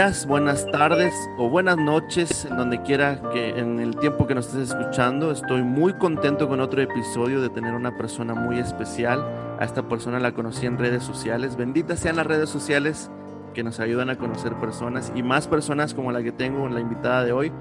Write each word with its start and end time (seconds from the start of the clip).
días, 0.00 0.24
buenas 0.26 0.66
tardes 0.70 1.12
o 1.36 1.50
buenas 1.50 1.76
noches, 1.76 2.46
en 2.46 2.56
donde 2.56 2.80
quiera 2.80 3.20
que 3.34 3.50
en 3.50 3.80
el 3.80 3.94
tiempo 3.96 4.26
que 4.26 4.34
nos 4.34 4.46
estés 4.46 4.70
escuchando. 4.70 5.30
Estoy 5.30 5.62
muy 5.62 5.92
contento 5.92 6.48
con 6.48 6.60
otro 6.60 6.80
episodio 6.80 7.42
de 7.42 7.50
tener 7.50 7.74
una 7.74 7.94
persona 7.98 8.32
muy 8.34 8.58
especial. 8.58 9.22
A 9.58 9.64
esta 9.66 9.86
persona 9.86 10.18
la 10.18 10.32
conocí 10.32 10.64
en 10.64 10.78
redes 10.78 11.02
sociales. 11.02 11.54
Benditas 11.54 11.98
sean 11.98 12.16
las 12.16 12.26
redes 12.26 12.48
sociales 12.48 13.10
que 13.52 13.62
nos 13.62 13.78
ayudan 13.78 14.08
a 14.08 14.16
conocer 14.16 14.54
personas 14.54 15.12
y 15.14 15.22
más 15.22 15.46
personas 15.48 15.92
como 15.92 16.12
la 16.12 16.22
que 16.22 16.32
tengo, 16.32 16.66
la 16.70 16.80
invitada 16.80 17.22
de 17.22 17.32
hoy, 17.32 17.52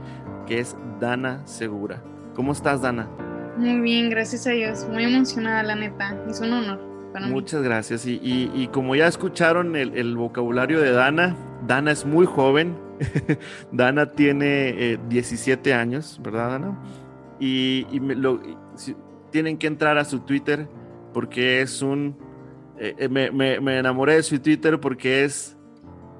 que 0.47 0.59
es 0.59 0.77
Dana 1.01 1.45
Segura. 1.45 2.01
¿Cómo 2.35 2.53
estás, 2.53 2.81
Dana? 2.81 3.09
Muy 3.57 3.81
bien, 3.81 4.09
gracias 4.09 4.47
a 4.47 4.51
Dios. 4.51 4.87
Muy 4.89 5.03
emocionada, 5.03 5.61
la 5.61 5.75
neta. 5.75 6.15
Es 6.29 6.39
un 6.39 6.53
honor. 6.53 6.89
Muchas 7.27 7.61
gracias. 7.61 8.05
Y, 8.05 8.69
como 8.71 8.95
ya 8.95 9.07
escucharon 9.07 9.75
el, 9.75 10.15
vocabulario 10.15 10.79
de 10.79 10.91
Dana, 10.91 11.35
Dana 11.69 11.91
es 11.91 12.03
muy 12.03 12.25
joven. 12.25 12.75
Dana 13.71 14.07
tiene 14.07 14.97
17 15.07 15.69
eh, 15.69 15.73
años, 15.75 16.19
¿verdad, 16.23 16.49
Dana? 16.49 16.79
Y, 17.39 17.85
tienen 19.29 19.59
que 19.59 19.67
entrar 19.67 19.99
a 19.99 20.03
su 20.03 20.21
Twitter 20.21 20.67
porque 21.13 21.61
es 21.61 21.83
un... 21.83 22.17
Eh, 22.79 22.95
eh, 22.97 23.07
me, 23.07 23.29
me 23.29 23.77
enamoré 23.77 24.15
de 24.15 24.23
su 24.23 24.39
Twitter 24.39 24.79
porque 24.79 25.23
es 25.23 25.59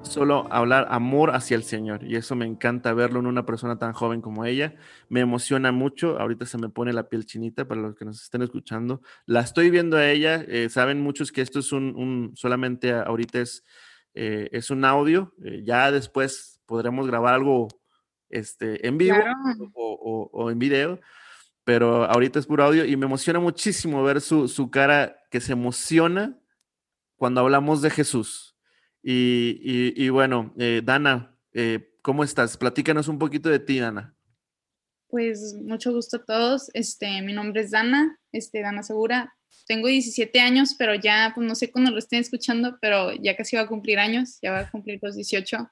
solo 0.02 0.46
hablar 0.50 0.86
amor 0.90 1.34
hacia 1.34 1.56
el 1.56 1.62
Señor. 1.62 2.04
Y 2.04 2.16
eso 2.16 2.34
me 2.34 2.46
encanta 2.46 2.92
verlo 2.94 3.20
en 3.20 3.26
una 3.26 3.44
persona 3.44 3.78
tan 3.78 3.92
joven 3.92 4.20
como 4.20 4.44
ella. 4.44 4.74
Me 5.08 5.20
emociona 5.20 5.72
mucho. 5.72 6.18
Ahorita 6.18 6.46
se 6.46 6.58
me 6.58 6.68
pone 6.68 6.92
la 6.92 7.08
piel 7.08 7.26
chinita 7.26 7.66
para 7.66 7.80
los 7.80 7.96
que 7.96 8.04
nos 8.04 8.22
estén 8.22 8.42
escuchando. 8.42 9.02
La 9.26 9.40
estoy 9.40 9.70
viendo 9.70 9.96
a 9.96 10.08
ella. 10.08 10.44
Eh, 10.46 10.68
saben 10.68 11.00
muchos 11.00 11.32
que 11.32 11.42
esto 11.42 11.58
es 11.58 11.72
un, 11.72 12.32
solamente 12.34 12.92
ahorita 12.92 13.40
es, 13.40 13.64
eh, 14.22 14.50
es 14.52 14.70
un 14.70 14.84
audio. 14.84 15.32
Eh, 15.42 15.62
ya 15.64 15.90
después 15.90 16.60
podremos 16.66 17.06
grabar 17.06 17.32
algo 17.32 17.68
este, 18.28 18.86
en 18.86 18.98
vivo 18.98 19.16
o, 19.72 20.50
en 20.50 20.58
video. 20.58 21.00
Pero 21.64 22.04
ahorita 22.04 22.38
es 22.38 22.46
puro 22.46 22.64
audio 22.64 22.84
y 22.84 22.96
me 22.98 23.06
emociona 23.06 23.40
muchísimo 23.40 24.02
ver 24.02 24.20
su, 24.20 24.46
su 24.46 24.70
cara 24.70 25.16
que 25.30 25.40
se 25.40 25.52
emociona 25.52 26.38
cuando 27.16 27.40
hablamos 27.40 27.80
de 27.80 27.88
Jesús 27.88 28.58
y, 29.02 30.08
bueno, 30.10 30.52
eh, 30.58 30.82
Dana, 30.84 31.34
¿cómo 32.02 32.22
estás? 32.22 32.58
Platícanos 32.58 33.08
un 33.08 33.18
poquito 33.18 33.48
de 33.48 33.58
ti, 33.58 33.78
Dana. 33.78 34.14
Pues 35.08 35.56
mucho 35.62 35.92
gusto 35.92 36.18
a 36.18 36.24
todos. 36.24 36.70
Este, 36.74 37.22
mi 37.22 37.32
nombre 37.32 37.62
es 37.62 37.70
Dana, 37.70 38.18
este, 38.32 38.60
Dana 38.60 38.82
Segura. 38.82 39.34
Tengo 39.66 39.88
17 39.88 40.40
años, 40.40 40.74
pero 40.78 40.94
ya, 40.94 41.32
pues 41.34 41.46
no 41.46 41.54
sé 41.54 41.70
cuándo 41.70 41.90
lo 41.90 41.98
estén 41.98 42.20
escuchando, 42.20 42.78
pero 42.80 43.12
ya 43.14 43.36
casi 43.36 43.56
va 43.56 43.62
a 43.62 43.68
cumplir 43.68 43.98
años, 43.98 44.38
ya 44.42 44.52
va 44.52 44.60
a 44.60 44.70
cumplir 44.70 44.98
los 45.02 45.14
18. 45.14 45.70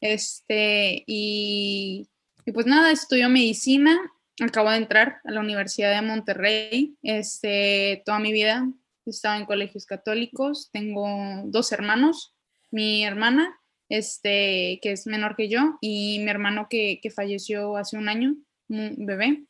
Este, 0.00 1.04
y, 1.06 2.08
pues 2.52 2.66
nada, 2.66 2.90
estudio 2.90 3.28
medicina. 3.28 3.98
Acabo 4.40 4.70
de 4.70 4.76
entrar 4.76 5.20
a 5.24 5.30
la 5.30 5.40
Universidad 5.40 5.94
de 5.94 6.06
Monterrey. 6.06 6.96
Este, 7.02 8.02
toda 8.04 8.18
mi 8.18 8.32
vida 8.32 8.68
he 9.06 9.10
estado 9.10 9.38
en 9.38 9.46
colegios 9.46 9.86
católicos. 9.86 10.70
Tengo 10.72 11.06
dos 11.46 11.72
hermanos, 11.72 12.34
mi 12.70 13.04
hermana, 13.04 13.58
este, 13.88 14.78
que 14.82 14.92
es 14.92 15.06
menor 15.06 15.36
que 15.36 15.48
yo, 15.48 15.78
y 15.80 16.18
mi 16.20 16.30
hermano 16.30 16.66
que, 16.68 17.00
falleció 17.14 17.76
hace 17.76 17.96
un 17.96 18.08
año, 18.08 18.36
un 18.68 19.06
bebé. 19.06 19.44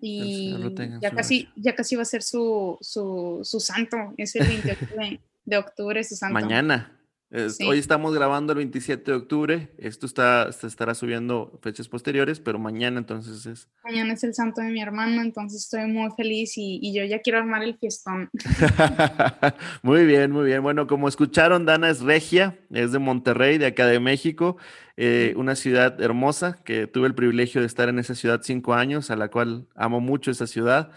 Y 0.00 0.54
ya 1.00 1.10
casi, 1.10 1.48
ya 1.56 1.74
casi 1.74 1.96
va 1.96 2.02
a 2.02 2.04
ser 2.04 2.22
su, 2.22 2.78
su, 2.80 3.40
su 3.42 3.60
santo, 3.60 3.96
es 4.16 4.34
el 4.36 4.46
28 4.48 4.86
de, 4.96 5.20
de 5.44 5.56
octubre, 5.56 6.02
su 6.04 6.16
santo. 6.16 6.34
Mañana. 6.34 6.97
Hoy 7.30 7.78
estamos 7.78 8.14
grabando 8.14 8.54
el 8.54 8.56
27 8.58 9.10
de 9.10 9.16
octubre. 9.18 9.68
Esto 9.76 10.06
está, 10.06 10.50
se 10.50 10.66
estará 10.66 10.94
subiendo 10.94 11.58
fechas 11.62 11.86
posteriores, 11.86 12.40
pero 12.40 12.58
mañana 12.58 12.98
entonces 12.98 13.44
es. 13.44 13.68
Mañana 13.84 14.14
es 14.14 14.24
el 14.24 14.32
santo 14.32 14.62
de 14.62 14.70
mi 14.70 14.80
hermano, 14.80 15.20
entonces 15.20 15.64
estoy 15.64 15.86
muy 15.88 16.10
feliz 16.16 16.54
y, 16.56 16.90
yo 16.94 17.04
ya 17.04 17.20
quiero 17.20 17.38
armar 17.38 17.62
el 17.62 17.76
fiestón. 17.76 18.30
muy 19.82 20.06
bien, 20.06 20.30
muy 20.30 20.46
bien. 20.46 20.62
Bueno, 20.62 20.86
como 20.86 21.06
escucharon, 21.06 21.66
Dana 21.66 21.90
es 21.90 22.00
regia, 22.00 22.58
es 22.70 22.92
de 22.92 22.98
Monterrey, 22.98 23.58
de 23.58 23.66
acá 23.66 23.86
de 23.86 24.00
México, 24.00 24.56
eh, 24.96 25.34
una 25.36 25.54
ciudad 25.54 26.00
hermosa 26.00 26.62
que 26.64 26.86
tuve 26.86 27.08
el 27.08 27.14
privilegio 27.14 27.60
de 27.60 27.66
estar 27.66 27.90
en 27.90 27.98
esa 27.98 28.14
ciudad 28.14 28.40
cinco 28.42 28.72
años, 28.72 29.10
a 29.10 29.16
la 29.16 29.28
cual 29.28 29.66
amo 29.74 30.00
mucho 30.00 30.30
esa 30.30 30.46
ciudad. 30.46 30.92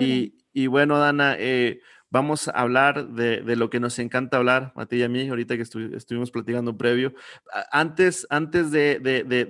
Y, 0.00 0.38
y, 0.54 0.68
bueno, 0.68 0.98
Dana, 0.98 1.36
eh, 1.38 1.80
Vamos 2.08 2.46
a 2.46 2.52
hablar 2.52 3.08
de, 3.08 3.56
lo 3.56 3.68
que 3.68 3.80
nos 3.80 3.98
encanta 3.98 4.36
hablar, 4.36 4.72
a 4.76 4.86
ti 4.86 4.96
y 4.96 5.02
a 5.02 5.08
mí, 5.08 5.28
ahorita 5.28 5.56
que 5.56 5.62
estuvimos 5.62 6.30
platicando 6.30 6.76
previo. 6.76 7.14
Antes, 7.72 8.26
antes 8.30 8.70
de, 8.70 9.00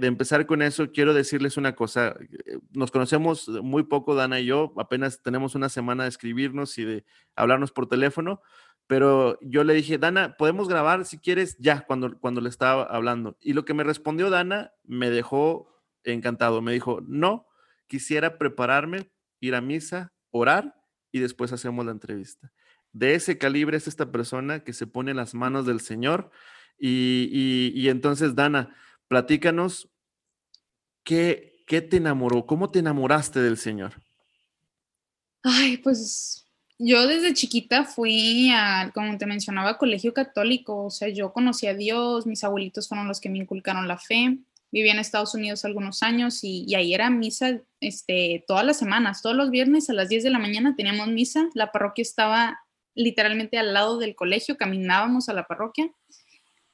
empezar 0.03 0.47
con 0.47 0.63
eso, 0.63 0.91
quiero 0.91 1.13
decirles 1.13 1.59
una 1.59 1.75
cosa. 1.75 2.17
Eh, 2.47 2.59
nos 2.73 2.91
conocemos 2.91 3.49
muy 3.49 3.83
poco, 3.83 4.15
Dana 4.15 4.41
y 4.41 4.47
yo, 4.47 4.73
apenas 4.79 5.23
tenemos 5.23 5.55
una 5.55 5.69
semana 5.69 6.05
de 6.05 6.09
escribirnos 6.09 6.79
y 6.79 6.85
de 6.85 7.05
hablarnos 7.35 7.73
por 7.73 7.89
teléfono, 7.89 8.41
pero 8.87 9.39
yo 9.43 9.63
le 9.63 9.75
dije, 9.75 9.99
Dana, 9.99 10.37
podemos 10.39 10.69
grabar 10.69 11.05
si 11.05 11.19
quieres 11.19 11.57
ya 11.59 11.83
cuando, 11.83 12.19
cuando 12.19 12.41
le 12.41 12.49
estaba 12.49 12.85
hablando. 12.85 13.37
Y 13.43 13.53
lo 13.53 13.67
que 13.67 13.75
me 13.75 13.85
respondió 13.85 14.31
Dana 14.31 14.73
me 14.85 15.11
dejó 15.11 15.77
encantado. 16.05 16.63
Me 16.63 16.73
dijo, 16.73 17.01
no, 17.07 17.47
quisiera 17.87 18.39
prepararme, 18.39 19.11
ir 19.41 19.55
a 19.55 19.61
misa, 19.61 20.15
orar 20.31 20.75
y 21.17 21.21
después 21.21 21.53
hacemos 21.53 21.85
la 21.85 21.93
entrevista. 21.93 22.53
De 22.93 23.15
ese 23.15 23.39
calibre 23.39 23.77
es 23.77 23.89
esta 23.89 24.11
persona 24.11 24.65
que 24.65 24.73
se 24.73 24.87
pone 24.87 25.11
en 25.11 25.17
las 25.17 25.35
manos 25.35 25.67
del 25.67 25.81
Señor. 25.81 26.31
Y, 26.79 27.89
entonces, 27.89 28.35
Dana, 28.35 28.75
platícanos, 29.09 29.89
¿qué, 31.05 31.63
¿qué 31.67 31.81
te 31.81 31.99
enamoró? 31.99 32.47
¿Cómo 32.47 32.71
te 32.71 32.79
enamoraste 32.79 33.41
del 33.41 33.57
Señor? 33.57 34.03
Ay, 35.43 35.79
pues 35.79 36.47
yo 36.79 37.07
desde 37.07 37.35
chiquita 37.35 37.85
fui 37.85 38.51
a, 38.51 38.91
como 38.95 39.17
te 39.17 39.27
mencionaba, 39.27 39.79
colegio 39.79 40.13
católico, 40.13 40.87
o 40.87 40.91
sea, 40.91 41.09
yo 41.09 41.33
conocí 41.33 41.67
a 41.67 41.75
Dios, 41.75 42.27
mis 42.27 42.45
abuelitos 42.45 42.89
fueron 42.89 43.09
los 43.09 43.21
que 43.21 43.31
me 43.31 43.39
inculcaron 43.39 43.89
la 43.89 43.97
fe 43.97 44.39
vivía 44.71 44.93
en 44.93 44.99
Estados 44.99 45.35
Unidos 45.35 45.65
algunos 45.65 46.03
años 46.03 46.41
y, 46.43 46.75
ahí 46.75 46.95
era 46.95 47.11
misa 47.11 47.61
este, 47.81 48.45
todas 48.47 48.65
las 48.65 48.79
semanas, 48.79 49.23
todos 49.23 49.37
los 49.37 49.51
viernes 49.51 49.89
a 49.91 49.95
las 49.95 50.09
10 50.09 50.25
de 50.25 50.31
la 50.31 50.39
mañana 50.39 50.75
teníamos 50.77 51.09
misa, 51.09 51.49
la 51.55 51.73
parroquia 51.73 52.03
estaba 52.03 52.61
literalmente 52.95 53.59
al 53.59 53.75
lado 53.75 53.99
del 53.99 54.15
colegio, 54.15 54.57
caminábamos 54.57 55.29
a 55.29 55.35
la 55.35 55.47
parroquia 55.47 55.91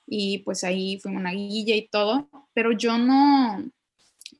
y 0.06 0.38
pues 0.38 0.64
ahí 0.64 0.98
fuimos 1.00 1.20
una 1.20 1.32
guilla 1.32 1.74
y 1.74 1.88
todo, 1.88 2.28
pero 2.52 2.72
yo 2.72 2.98
no, 2.98 3.64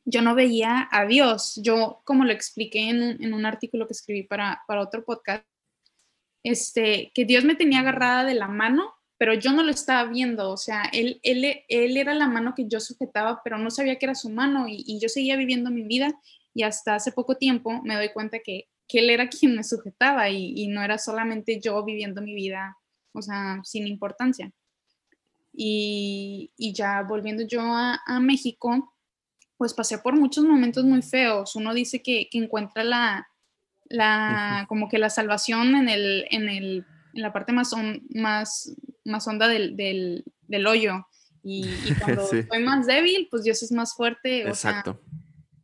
yo 0.04 0.22
no 0.22 0.34
veía 0.34 0.88
a 0.90 1.06
Dios, 1.06 1.60
yo 1.62 2.02
como 2.04 2.24
lo 2.24 2.32
expliqué 2.32 2.88
en 2.90 3.34
un, 3.34 3.46
artículo 3.46 3.86
que 3.86 3.92
escribí 3.92 4.22
para, 4.22 4.62
para 4.66 4.82
otro 4.82 5.04
podcast, 5.04 5.44
este, 6.42 7.12
que 7.14 7.24
Dios 7.24 7.44
me 7.44 7.54
tenía 7.54 7.80
agarrada 7.80 8.24
de 8.24 8.34
la 8.34 8.48
mano 8.48 8.94
pero 9.22 9.34
yo 9.34 9.52
no 9.52 9.62
lo 9.62 9.70
estaba 9.70 10.10
viendo, 10.10 10.50
o 10.50 10.56
sea, 10.56 10.82
él, 10.92 11.20
él, 11.22 11.44
él 11.68 11.96
era 11.96 12.12
la 12.12 12.26
mano 12.26 12.56
que 12.56 12.66
yo 12.66 12.80
sujetaba, 12.80 13.40
pero 13.44 13.56
no 13.56 13.70
sabía 13.70 13.96
que 13.96 14.06
era 14.06 14.16
su 14.16 14.28
mano 14.30 14.66
y, 14.66 14.98
yo 14.98 15.08
seguía 15.08 15.36
viviendo 15.36 15.70
mi 15.70 15.84
vida 15.84 16.12
y 16.52 16.64
hasta 16.64 16.96
hace 16.96 17.12
poco 17.12 17.36
tiempo 17.36 17.80
me 17.84 17.94
doy 17.94 18.08
cuenta 18.08 18.40
que, 18.40 18.66
que 18.88 18.98
él 18.98 19.10
era 19.10 19.28
quien 19.28 19.54
me 19.54 19.62
sujetaba 19.62 20.28
y, 20.28 20.66
no 20.66 20.82
era 20.82 20.98
solamente 20.98 21.60
yo 21.60 21.84
viviendo 21.84 22.20
mi 22.20 22.34
vida, 22.34 22.76
o 23.12 23.22
sea, 23.22 23.60
sin 23.62 23.86
importancia. 23.86 24.50
Y, 25.52 26.50
y 26.56 26.72
ya 26.72 27.02
volviendo 27.02 27.44
yo 27.46 27.60
a, 27.60 28.00
a, 28.04 28.18
México, 28.18 28.92
pues 29.56 29.72
pasé 29.72 29.98
por 29.98 30.18
muchos 30.18 30.44
momentos 30.44 30.82
muy 30.82 31.00
feos. 31.00 31.54
Uno 31.54 31.72
dice 31.74 32.02
que, 32.02 32.28
que 32.28 32.38
encuentra 32.38 32.82
la, 32.82 33.28
la, 33.84 34.66
como 34.68 34.88
que 34.88 34.98
la 34.98 35.10
salvación 35.10 35.76
en 35.76 35.88
el, 35.88 36.26
en 36.28 36.48
el 36.48 36.86
en 37.14 37.22
la 37.22 37.32
parte 37.32 37.52
más, 37.52 37.74
más, 38.10 38.74
más 39.04 39.26
honda 39.26 39.48
del, 39.48 39.76
del, 39.76 40.66
hoyo. 40.66 41.06
Y, 41.42 41.64
cuando 42.04 42.26
soy 42.26 42.62
más 42.62 42.86
débil, 42.86 43.28
pues 43.30 43.44
Dios 43.44 43.62
es 43.62 43.72
más 43.72 43.94
fuerte. 43.94 44.42
Exacto. 44.42 45.00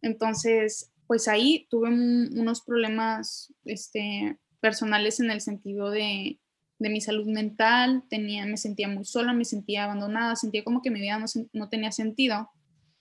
entonces, 0.02 0.90
pues 1.06 1.28
ahí 1.28 1.66
tuve 1.70 1.88
unos 1.88 2.62
problemas 2.62 3.52
este, 3.64 4.38
personales 4.60 5.20
en 5.20 5.30
el 5.30 5.40
sentido 5.40 5.90
de, 5.90 6.38
de, 6.78 6.90
mi 6.90 7.00
salud 7.00 7.26
mental, 7.26 8.04
tenía, 8.10 8.44
me 8.46 8.56
sentía 8.56 8.88
muy 8.88 9.04
sola, 9.04 9.32
me 9.32 9.44
sentía 9.44 9.84
abandonada, 9.84 10.36
sentía 10.36 10.64
como 10.64 10.82
que 10.82 10.90
mi 10.90 11.00
vida 11.00 11.18
no, 11.18 11.26
no 11.52 11.68
tenía 11.68 11.92
sentido. 11.92 12.50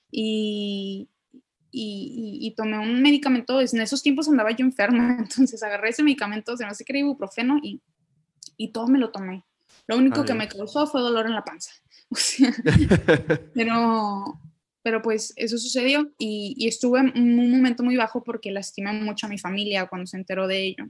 Y, 0.10 1.10
y, 1.70 2.40
y, 2.42 2.56
tomé 2.56 2.80
un 2.80 3.02
medicamento, 3.02 3.60
en 3.60 3.82
esos 3.82 4.02
tiempos 4.02 4.30
andaba 4.30 4.52
yo 4.52 4.66
enferma, 4.66 5.18
entonces 5.20 5.62
agarré 5.64 5.90
ese 5.90 6.04
medicamento, 6.04 6.56
se 6.56 6.64
me 6.64 6.72
hace 6.72 6.86
que 6.86 6.94
era 6.94 7.00
ibuprofeno 7.00 7.60
y 7.62 7.82
y 8.58 8.72
todo 8.72 8.88
me 8.88 9.00
lo 9.00 9.12
tomé. 9.12 9.46
Lo 9.88 9.98
único 9.98 10.26
que 10.26 10.34
me 10.34 10.48
causó 10.48 10.86
fue 10.86 11.02
dolor 11.02 11.26
en 11.26 11.34
la 11.34 11.44
panza. 11.44 11.72
pero, 13.54 14.40
pero 14.84 15.02
pues 15.02 15.34
eso 15.36 15.58
sucedió 15.58 16.12
y, 16.18 16.68
estuve 16.68 17.00
en 17.00 17.40
un 17.40 17.52
momento 17.52 17.84
muy 17.84 17.96
bajo 17.96 18.24
porque 18.24 18.52
lastimé 18.52 18.94
mucho 18.94 19.26
a 19.26 19.30
mi 19.30 19.38
familia 19.38 19.88
cuando 19.88 20.08
se 20.08 20.18
enteró 20.18 20.48
de 20.48 20.64
ello. 20.64 20.86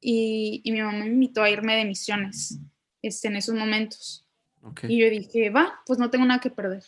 Y, 0.00 0.60
y 0.64 0.72
mi 0.72 0.80
mamá 0.80 0.98
me 1.00 1.06
invitó 1.06 1.42
a 1.42 1.50
irme 1.50 1.76
de 1.76 1.84
misiones 1.84 2.58
este, 3.02 3.28
en 3.28 3.36
esos 3.36 3.54
momentos. 3.54 4.24
Y 4.82 5.00
yo 5.00 5.08
dije, 5.08 5.50
va, 5.50 5.80
pues 5.86 5.98
no 5.98 6.10
tengo 6.10 6.26
nada 6.26 6.40
que 6.40 6.50
perder. 6.50 6.84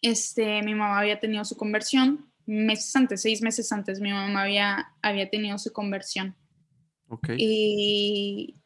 este, 0.00 0.62
mi 0.62 0.74
mamá 0.74 1.00
había 1.00 1.18
tenido 1.18 1.44
su 1.44 1.56
conversión, 1.56 2.30
meses 2.46 2.94
antes, 2.94 3.22
seis 3.22 3.42
meses 3.42 3.72
antes, 3.72 4.00
mi 4.00 4.12
mamá 4.12 4.42
había, 4.42 4.92
había 5.02 5.28
tenido 5.28 5.58
su 5.58 5.72
conversión. 5.72 6.36
Okay. 7.08 7.36
Y, 7.38 8.61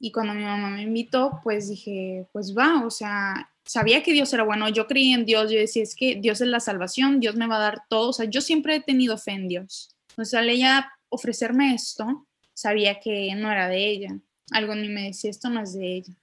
y 0.00 0.10
cuando 0.12 0.32
mi 0.34 0.42
mamá 0.42 0.70
me 0.70 0.82
invitó, 0.82 1.40
pues 1.44 1.68
dije, 1.68 2.26
pues 2.32 2.56
va, 2.56 2.84
o 2.86 2.90
sea, 2.90 3.50
sabía 3.66 4.02
que 4.02 4.14
Dios 4.14 4.32
era 4.32 4.42
bueno, 4.44 4.68
yo 4.70 4.86
creí 4.86 5.12
en 5.12 5.26
Dios, 5.26 5.50
yo 5.52 5.58
decía, 5.58 5.82
es 5.82 5.94
que 5.94 6.16
Dios 6.16 6.40
es 6.40 6.48
la 6.48 6.58
salvación, 6.58 7.20
Dios 7.20 7.36
me 7.36 7.46
va 7.46 7.56
a 7.56 7.60
dar 7.60 7.82
todo, 7.88 8.08
o 8.08 8.12
sea, 8.14 8.24
yo 8.24 8.40
siempre 8.40 8.76
he 8.76 8.80
tenido 8.80 9.18
fe 9.18 9.32
en 9.32 9.46
Dios. 9.46 9.94
Entonces, 10.08 10.34
al 10.34 10.48
ella 10.48 10.90
ofrecerme 11.10 11.74
esto, 11.74 12.26
sabía 12.54 12.98
que 12.98 13.34
no 13.36 13.52
era 13.52 13.68
de 13.68 13.86
ella. 13.90 14.18
Algo 14.52 14.74
mí 14.74 14.88
me 14.88 15.04
decía, 15.04 15.30
esto 15.30 15.50
no 15.50 15.62
es 15.62 15.74
de 15.74 15.96
ella. 15.96 16.14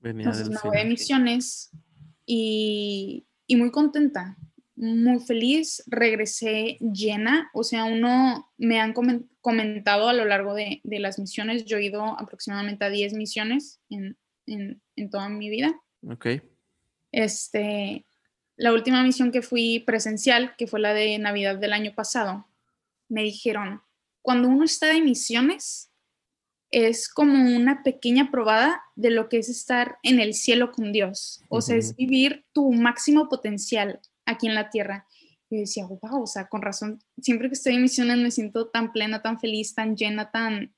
Venía 0.00 0.26
Entonces 0.26 0.50
me 0.50 0.58
voy 0.62 0.76
de 0.76 0.84
misiones 0.84 1.70
y, 2.26 3.24
y 3.46 3.56
muy 3.56 3.70
contenta, 3.70 4.36
muy 4.76 5.20
feliz. 5.20 5.82
Regresé 5.86 6.76
llena, 6.80 7.50
o 7.54 7.62
sea, 7.64 7.84
uno 7.84 8.50
me 8.58 8.80
han 8.80 8.92
comen- 8.92 9.28
comentado 9.44 10.08
a 10.08 10.14
lo 10.14 10.24
largo 10.24 10.54
de, 10.54 10.80
de 10.84 10.98
las 10.98 11.18
misiones, 11.18 11.66
yo 11.66 11.76
he 11.76 11.84
ido 11.84 12.02
aproximadamente 12.18 12.86
a 12.86 12.88
10 12.88 13.12
misiones 13.12 13.78
en, 13.90 14.16
en, 14.46 14.80
en 14.96 15.10
toda 15.10 15.28
mi 15.28 15.50
vida. 15.50 15.78
Ok. 16.08 16.26
Este, 17.12 18.06
la 18.56 18.72
última 18.72 19.02
misión 19.02 19.30
que 19.30 19.42
fui 19.42 19.80
presencial, 19.80 20.56
que 20.56 20.66
fue 20.66 20.80
la 20.80 20.94
de 20.94 21.18
Navidad 21.18 21.58
del 21.58 21.74
año 21.74 21.92
pasado, 21.94 22.46
me 23.10 23.22
dijeron, 23.22 23.82
cuando 24.22 24.48
uno 24.48 24.64
está 24.64 24.86
de 24.86 25.02
misiones, 25.02 25.90
es 26.70 27.10
como 27.10 27.34
una 27.54 27.82
pequeña 27.82 28.30
probada 28.30 28.82
de 28.96 29.10
lo 29.10 29.28
que 29.28 29.36
es 29.36 29.50
estar 29.50 29.98
en 30.02 30.20
el 30.20 30.32
cielo 30.32 30.72
con 30.72 30.90
Dios. 30.90 31.44
O 31.50 31.60
sea, 31.60 31.76
es 31.76 31.88
Ujú. 31.88 31.96
vivir 31.98 32.46
tu 32.54 32.72
máximo 32.72 33.28
potencial 33.28 34.00
aquí 34.24 34.46
en 34.46 34.54
la 34.54 34.70
tierra. 34.70 35.06
Y 35.50 35.56
yo 35.56 35.60
decía, 35.60 35.86
wow, 35.86 36.22
o 36.22 36.26
sea, 36.26 36.48
con 36.48 36.62
razón, 36.62 37.00
siempre 37.20 37.48
que 37.48 37.54
estoy 37.54 37.74
en 37.74 37.82
misiones 37.82 38.18
me 38.18 38.30
siento 38.30 38.68
tan 38.68 38.92
plena, 38.92 39.22
tan 39.22 39.38
feliz, 39.38 39.74
tan 39.74 39.96
llena, 39.96 40.30
tan, 40.30 40.74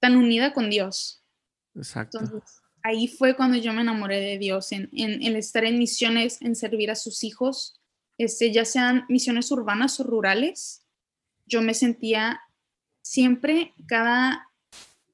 tan 0.00 0.16
unida 0.16 0.52
con 0.52 0.70
Dios. 0.70 1.24
Exacto. 1.74 2.18
Entonces, 2.18 2.60
ahí 2.82 3.08
fue 3.08 3.36
cuando 3.36 3.58
yo 3.58 3.72
me 3.72 3.82
enamoré 3.82 4.20
de 4.20 4.38
Dios, 4.38 4.72
en, 4.72 4.88
en, 4.92 5.22
en 5.22 5.36
estar 5.36 5.64
en 5.64 5.78
misiones, 5.78 6.40
en 6.42 6.56
servir 6.56 6.90
a 6.90 6.96
sus 6.96 7.24
hijos, 7.24 7.80
este, 8.18 8.52
ya 8.52 8.64
sean 8.64 9.04
misiones 9.08 9.50
urbanas 9.50 9.98
o 10.00 10.04
rurales. 10.04 10.84
Yo 11.46 11.62
me 11.62 11.74
sentía 11.74 12.40
siempre, 13.02 13.72
cada, 13.86 14.48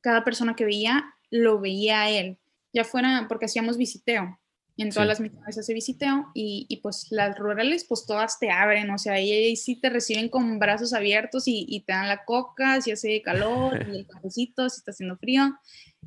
cada 0.01 0.25
persona 0.25 0.57
que 0.57 0.65
veía, 0.65 1.15
lo 1.31 1.61
veía 1.61 2.03
a 2.03 2.11
él, 2.11 2.39
ya 2.73 2.85
fuera 2.85 3.27
porque 3.29 3.47
hacíamos 3.47 3.77
visiteo. 3.77 4.39
Y 4.77 4.83
en 4.83 4.91
todas 4.91 5.05
Sí. 5.05 5.09
las 5.09 5.21
misiones 5.21 5.59
hace 5.59 5.73
visiteo 5.73 6.31
y, 6.35 6.67
y, 6.69 6.77
pues 6.79 7.07
las 7.11 7.39
rurales 7.39 7.85
pues 7.89 8.05
todas 8.05 8.39
te 8.39 8.51
abren, 8.51 8.91
o 8.91 8.99
sea, 8.99 9.15
ahí, 9.15 9.33
ahí 9.33 9.57
sí 9.57 9.77
te 9.77 9.89
reciben 9.89 10.29
con 10.29 10.59
brazos 10.59 10.93
abiertos 10.93 11.49
y, 11.49 11.65
y 11.69 11.81
te 11.81 11.95
dan 11.95 12.09
la 12.09 12.25
coca 12.25 12.81
si 12.83 12.91
hace 12.91 13.23
calor 13.23 13.73
y 13.91 13.97
el 13.97 14.07
cafecito 14.07 14.69
si 14.69 14.79
está 14.79 14.91
haciendo 14.91 15.17
frío. 15.17 15.59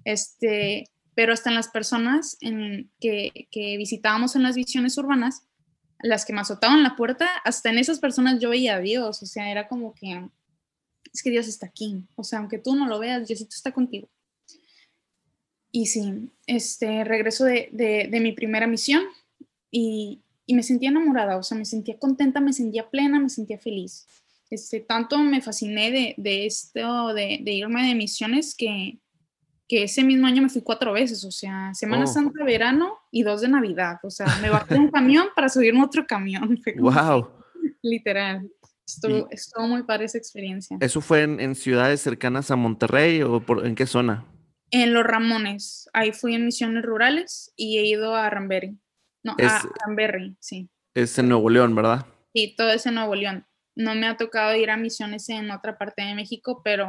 Este, 0.06 0.86
pero 1.16 1.34
hasta 1.34 1.50
en 1.50 1.56
las 1.56 1.70
personas 1.70 2.38
en 2.42 2.92
que, 3.00 3.48
que 3.52 3.76
visitábamos 3.78 4.36
en 4.36 4.44
las 4.44 4.56
visiones 4.56 4.98
urbanas, 4.98 5.44
las 6.02 6.24
que 6.24 6.34
me 6.34 6.42
azotaban 6.42 6.84
la 6.84 6.96
puerta, 6.96 7.28
hasta 7.44 7.70
en 7.72 7.78
esas 7.80 8.00
personas 8.00 8.40
yo 8.40 8.52
veía 8.52 8.76
a 8.76 8.80
Dios, 8.80 9.22
o 9.22 9.26
sea, 9.26 9.52
era 9.52 9.68
como 9.68 9.94
que 9.94 10.30
es 11.12 11.24
que 11.24 11.32
Dios 11.32 11.48
está 11.48 11.66
aquí, 11.66 12.06
o 12.16 12.24
sea, 12.24 12.40
aunque 12.40 12.60
tú 12.60 12.76
no 12.76 12.88
lo 12.88 13.00
veas, 13.00 13.28
Diosito 13.28 13.56
está 13.56 13.72
contigo. 13.72 14.08
Y 15.72 15.86
sí, 15.86 16.32
este, 16.48 17.04
regreso 17.04 17.46
de, 17.46 17.70
de, 17.72 18.08
de 18.10 18.20
mi 18.20 18.32
primera 18.32 18.66
misión 18.66 19.04
y, 19.70 20.22
y, 20.46 20.56
me 20.56 20.64
sentía 20.64 20.90
enamorada, 20.90 21.38
o 21.38 21.44
sea, 21.44 21.58
me 21.58 21.66
sentía 21.66 22.00
contenta, 22.00 22.42
me 22.42 22.54
sentía 22.54 22.90
plena, 22.90 23.20
me 23.20 23.30
sentía 23.30 23.60
feliz. 23.60 24.08
Este, 24.50 24.80
tanto 24.80 25.20
me 25.20 25.42
fasciné 25.42 25.92
de, 25.92 26.16
de 26.18 26.48
esto, 26.48 27.14
de, 27.14 27.40
de, 27.44 27.52
irme 27.52 27.88
de 27.88 27.94
misiones, 27.94 28.56
que, 28.56 28.98
que 29.68 29.84
ese 29.84 30.04
mismo 30.04 30.26
año 30.26 30.42
me 30.42 30.50
fui 30.50 30.64
cuatro 30.64 30.92
veces, 30.94 31.24
o 31.24 31.32
sea, 31.32 31.72
Semana 31.76 32.06
Oh. 32.06 32.08
Santa, 32.08 32.44
verano 32.44 32.98
y 33.12 33.22
dos 33.22 33.42
de 33.42 33.50
Navidad, 33.50 34.00
o 34.02 34.10
sea, 34.10 34.26
me 34.42 34.50
bajé 34.50 34.74
un 34.74 34.90
camión 34.90 35.28
para 35.36 35.50
subirme 35.50 35.82
a 35.82 35.86
otro 35.86 36.08
camión. 36.08 36.60
Wow. 36.80 37.30
literal. 37.84 38.50
Estuvo, 38.88 39.28
estuvo 39.30 39.68
muy 39.68 39.84
padre 39.84 40.06
esa 40.06 40.18
experiencia. 40.18 40.78
¿Eso 40.80 41.00
fue 41.00 41.22
en, 41.22 41.40
en 41.40 41.54
ciudades 41.54 42.02
cercanas 42.02 42.50
a 42.50 42.56
Monterrey 42.56 43.22
o 43.22 43.40
por, 43.40 43.68
en 43.68 43.76
qué 43.76 43.86
zona? 43.86 44.26
En 44.72 44.94
Los 44.94 45.04
Ramones, 45.04 45.90
ahí 45.94 46.12
fui 46.12 46.36
en 46.36 46.46
misiones 46.46 46.84
rurales 46.84 47.52
y 47.56 47.78
he 47.80 47.86
ido 47.88 48.16
a 48.16 48.30
Ramberry. 48.30 48.78
No, 49.24 49.36
Es- 49.38 49.52
a 49.52 49.64
Ramberry, 49.86 50.36
sí. 50.40 50.70
Es 50.94 51.18
en 51.20 51.30
Nuevo 51.30 51.50
León, 51.50 51.76
¿verdad? 51.76 52.06
Y 52.34 52.56
todo 52.56 52.72
ese 52.72 52.92
Nuevo 52.92 53.16
León. 53.16 53.46
No 53.76 53.96
me 53.96 54.08
ha 54.08 54.18
tocado 54.18 54.56
ir 54.56 54.70
a 54.72 54.78
misiones 54.78 55.30
en 55.30 55.50
otra 55.52 55.78
parte 55.78 56.02
de 56.04 56.14
México, 56.14 56.62
pero 56.64 56.88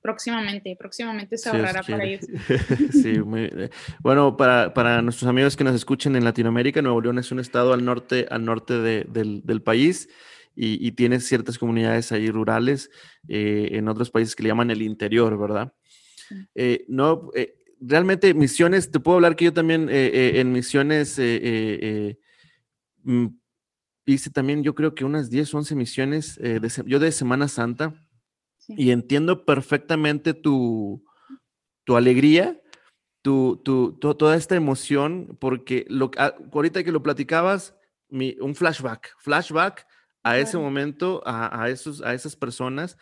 próximamente, 0.00 0.76
próximamente 0.78 1.36
se 1.38 1.48
ahorrará 1.48 1.82
para 1.82 2.04
quiere. 2.04 2.12
ir. 2.12 2.20
Sí, 2.92 3.18
muy 3.20 3.44
eh, 3.44 3.70
Bueno, 4.00 4.36
para, 4.36 4.72
para 4.74 5.02
nuestros 5.02 5.28
amigos 5.28 5.56
que 5.56 5.64
nos 5.64 5.74
escuchen 5.74 6.16
en 6.16 6.24
Latinoamérica, 6.24 6.80
Nuevo 6.82 7.00
León 7.00 7.18
es 7.18 7.32
un 7.32 7.40
estado 7.40 7.72
al 7.72 7.84
norte, 7.84 8.26
al 8.30 8.44
norte 8.44 8.74
de- 8.74 9.04
del, 9.08 9.42
del 9.44 9.62
país 9.62 10.08
y, 10.54 10.84
y 10.86 10.92
tiene 10.92 11.20
ciertas 11.20 11.58
comunidades 11.58 12.12
ahí 12.12 12.30
rurales, 12.30 12.90
eh, 13.28 13.70
en 13.72 13.88
otros 13.88 14.10
países 14.10 14.34
que 14.36 14.42
le 14.44 14.48
llaman 14.50 14.70
el 14.70 14.82
interior, 14.82 15.36
¿verdad? 15.38 15.72
Eh, 16.54 16.84
no, 16.88 17.30
eh, 17.34 17.54
realmente 17.80 18.32
misiones, 18.34 18.90
te 18.90 19.00
puedo 19.00 19.16
hablar 19.16 19.36
que 19.36 19.46
yo 19.46 19.52
también 19.52 19.88
eh, 19.88 20.10
eh, 20.12 20.40
en 20.40 20.52
misiones 20.52 21.18
mm, 23.02 23.26
hice 24.06 24.30
también, 24.30 24.62
yo 24.62 24.74
creo 24.74 24.94
que 24.94 25.04
unas 25.04 25.30
10, 25.30 25.52
11 25.54 25.74
misiones, 25.74 26.36
de 26.36 26.70
yo 26.86 26.98
de 26.98 27.12
Semana 27.12 27.48
Santa. 27.48 27.94
Sí. 28.58 28.74
Y 28.76 28.90
entiendo 28.90 29.44
perfectamente 29.44 30.34
tu, 30.34 31.04
tu 31.84 31.96
alegría, 31.96 32.60
tu, 33.22 33.60
tu- 33.64 33.92
to- 34.00 34.16
toda 34.16 34.36
esta 34.36 34.56
emoción, 34.56 35.36
porque 35.40 35.86
lo, 35.88 36.10
que- 36.10 36.18
ah, 36.20 36.34
ahorita 36.52 36.82
que 36.82 36.92
lo 36.92 37.02
platicabas, 37.02 37.76
mi- 38.08 38.36
un 38.40 38.54
flashback, 38.54 39.14
flashback 39.18 39.86
a 40.22 40.38
ese 40.38 40.58
momento, 40.58 41.22
a, 41.26 41.62
a 41.62 41.70
esos, 41.70 42.02
a 42.02 42.12
esas 42.14 42.34
personas 42.34 42.96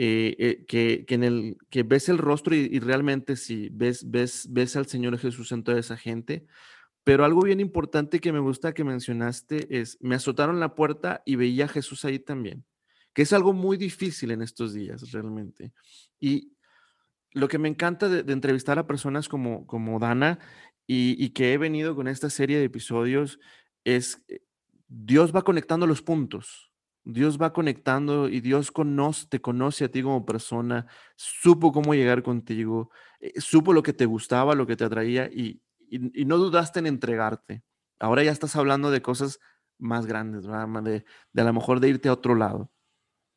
eh, 0.00 0.36
eh, 0.38 0.64
que, 0.66 1.04
que 1.06 1.14
en 1.16 1.24
el, 1.24 1.56
que 1.70 1.82
ves 1.82 2.08
el 2.08 2.18
rostro 2.18 2.54
y, 2.54 2.78
realmente 2.78 3.36
sí, 3.36 3.68
ves, 3.72 4.08
ves, 4.10 4.46
ves 4.50 4.76
al 4.76 4.86
Señor 4.86 5.18
Jesús 5.18 5.50
en 5.52 5.64
toda 5.64 5.78
esa 5.78 5.96
gente. 5.96 6.46
Pero 7.04 7.24
algo 7.24 7.42
bien 7.42 7.60
importante 7.60 8.20
que 8.20 8.32
me 8.32 8.38
gusta 8.38 8.74
que 8.74 8.84
mencionaste 8.84 9.78
es, 9.80 9.98
me 10.00 10.14
azotaron 10.14 10.60
la 10.60 10.74
puerta 10.74 11.22
y 11.26 11.36
veía 11.36 11.64
a 11.64 11.68
Jesús 11.68 12.04
ahí 12.04 12.18
también 12.18 12.64
que 13.18 13.22
es 13.22 13.32
algo 13.32 13.52
muy 13.52 13.76
difícil 13.76 14.30
en 14.30 14.42
estos 14.42 14.72
días 14.72 15.10
realmente. 15.10 15.72
Y 16.20 16.52
lo 17.32 17.48
que 17.48 17.58
me 17.58 17.66
encanta 17.66 18.08
de, 18.08 18.22
de 18.22 18.32
entrevistar 18.32 18.78
a 18.78 18.86
personas 18.86 19.28
como, 19.28 19.66
como 19.66 19.98
Dana 19.98 20.38
y, 20.86 21.16
y 21.18 21.30
que 21.30 21.52
he 21.52 21.58
venido 21.58 21.96
con 21.96 22.06
esta 22.06 22.30
serie 22.30 22.58
de 22.58 22.64
episodios 22.66 23.40
es 23.82 24.24
eh, 24.28 24.40
Dios 24.86 25.34
va 25.34 25.42
conectando 25.42 25.84
los 25.88 26.00
puntos. 26.00 26.67
Dios 27.10 27.40
va 27.40 27.54
conectando 27.54 28.28
y 28.28 28.42
Dios 28.42 28.70
conoce, 28.70 29.26
te 29.28 29.40
conoce 29.40 29.86
a 29.86 29.90
ti 29.90 30.02
como 30.02 30.26
persona, 30.26 30.86
supo 31.16 31.72
cómo 31.72 31.94
llegar 31.94 32.22
contigo, 32.22 32.90
eh, 33.18 33.32
supo 33.40 33.72
lo 33.72 33.82
que 33.82 33.94
te 33.94 34.04
gustaba, 34.04 34.54
lo 34.54 34.66
que 34.66 34.76
te 34.76 34.84
atraía 34.84 35.24
y, 35.26 35.62
no 35.90 36.36
dudaste 36.36 36.80
en 36.80 36.86
entregarte. 36.86 37.62
Ahora 37.98 38.22
ya 38.22 38.30
estás 38.30 38.56
hablando 38.56 38.90
de 38.90 39.00
cosas 39.00 39.40
más 39.78 40.04
grandes, 40.04 40.44
De, 40.44 41.06
de 41.32 41.42
a 41.42 41.44
lo 41.46 41.52
mejor 41.54 41.80
de 41.80 41.88
irte 41.88 42.10
a 42.10 42.12
otro 42.12 42.34
lado. 42.34 42.70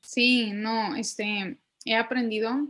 Sí, 0.01 0.51
no, 0.51 0.97
este, 0.97 1.61
he 1.85 1.95
aprendido 1.95 2.67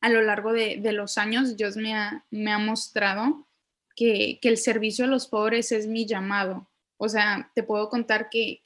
a 0.00 0.08
lo 0.08 0.22
largo 0.22 0.52
de, 0.52 0.80
los 0.92 1.18
años, 1.18 1.56
Dios 1.56 1.76
me 1.76 1.94
ha, 1.94 2.26
me 2.32 2.50
ha 2.50 2.58
mostrado 2.58 3.46
que, 3.94 4.40
que 4.42 4.48
el 4.48 4.56
servicio 4.56 5.04
a 5.04 5.08
los 5.08 5.28
pobres 5.28 5.70
es 5.70 5.86
mi 5.86 6.04
llamado. 6.04 6.68
O 6.96 7.08
sea, 7.08 7.52
te 7.54 7.62
puedo 7.62 7.88
contar 7.88 8.28
que, 8.28 8.60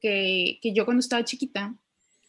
que, 0.00 0.58
que 0.62 0.72
yo 0.72 0.84
cuando 0.84 1.00
estaba 1.00 1.24
chiquita, 1.24 1.74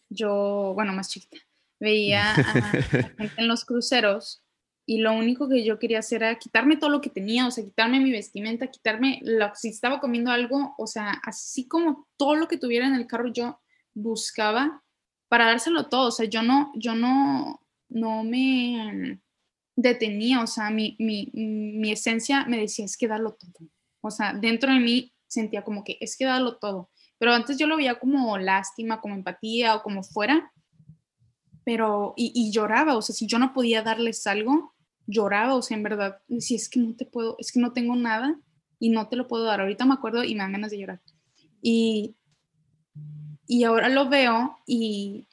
yo, 0.10 0.74
bueno, 0.76 0.94
más 0.94 1.10
chiquita, 1.10 1.38
veía 1.80 2.34
a, 2.34 2.40
a 2.40 2.62
gente 3.18 3.34
en 3.38 3.48
los 3.48 3.66
cruceros 3.66 4.44
y 4.90 5.00
lo 5.00 5.12
único 5.14 5.50
que 5.50 5.66
yo 5.66 5.80
quería 5.80 6.00
hacer 6.00 6.24
era 6.24 6.40
quitarme 6.40 6.78
todo 6.78 6.90
lo 6.90 7.02
que 7.02 7.10
tenía, 7.10 7.46
o 7.46 7.52
sea, 7.52 7.66
quitarme 7.66 8.00
mi 8.00 8.12
vestimenta, 8.12 8.68
quitarme, 8.68 9.20
lo, 9.22 9.52
si 9.54 9.68
estaba 9.68 10.00
comiendo 10.00 10.32
algo, 10.32 10.76
o 10.78 10.88
sea, 10.88 11.20
así 11.24 11.68
como 11.68 12.08
todo 12.16 12.36
lo 12.36 12.48
que 12.48 12.58
tuviera 12.58 12.88
en 12.88 12.96
el 12.96 13.06
carro, 13.06 13.28
yo 13.28 13.60
buscaba 13.94 14.82
para 15.28 15.48
dárselo 15.48 15.90
todo, 15.90 16.08
o 16.08 16.12
sea, 16.12 16.26
yo 16.26 16.42
no, 16.42 16.72
yo 16.74 16.96
no, 16.96 17.60
no 17.90 18.24
me 18.24 19.20
detenía, 19.76 20.42
o 20.42 20.48
sea, 20.48 20.70
mi, 20.70 20.96
mi, 21.00 21.32
mi 21.34 21.92
esencia 21.92 22.46
me 22.46 22.58
decía, 22.58 22.86
es 22.86 22.96
que 22.96 23.10
dalo 23.10 23.34
todo, 23.34 23.70
o 24.00 24.10
sea, 24.10 24.34
dentro 24.34 24.72
de 24.72 24.80
mí 24.80 25.14
sentía 25.28 25.66
como 25.66 25.84
que 25.84 25.98
es 26.00 26.16
que 26.16 26.24
dalo 26.24 26.60
todo, 26.60 26.90
pero 27.18 27.34
antes 27.34 27.58
yo 27.58 27.68
lo 27.68 27.78
veía 27.78 28.00
como 28.00 28.38
lástima, 28.38 29.02
como 29.02 29.16
empatía 29.16 29.76
o 29.76 29.84
como 29.84 30.04
fuera, 30.04 30.52
pero, 31.64 32.14
y, 32.16 32.50
lloraba, 32.52 32.96
o 32.96 33.02
sea, 33.02 33.14
si 33.14 33.28
yo 33.28 33.40
no 33.40 33.54
podía 33.54 33.82
darles 33.82 34.26
algo, 34.26 34.74
lloraba, 35.06 35.56
o 35.56 35.62
sea, 35.62 35.76
en 35.76 35.84
verdad, 35.84 36.20
decía, 36.28 36.56
es 36.56 36.70
que 36.70 36.80
no 36.80 36.96
te 36.96 37.06
puedo, 37.06 37.36
es 37.40 37.52
que 37.52 37.60
no 37.60 37.74
tengo 37.74 37.96
nada 37.96 38.40
y 38.80 38.90
no 38.90 39.10
te 39.10 39.18
lo 39.18 39.28
puedo 39.28 39.44
dar, 39.44 39.60
ahorita 39.60 39.86
me 39.86 39.96
acuerdo 39.96 40.24
y 40.24 40.34
me 40.34 40.44
dan 40.44 40.54
ganas 40.54 40.72
de 40.72 40.80
llorar. 40.80 41.02
Y, 41.62 42.16
y 43.48 43.64
ahora 43.64 43.90
lo 43.90 44.08
veo 44.08 44.60
y, 44.66 45.28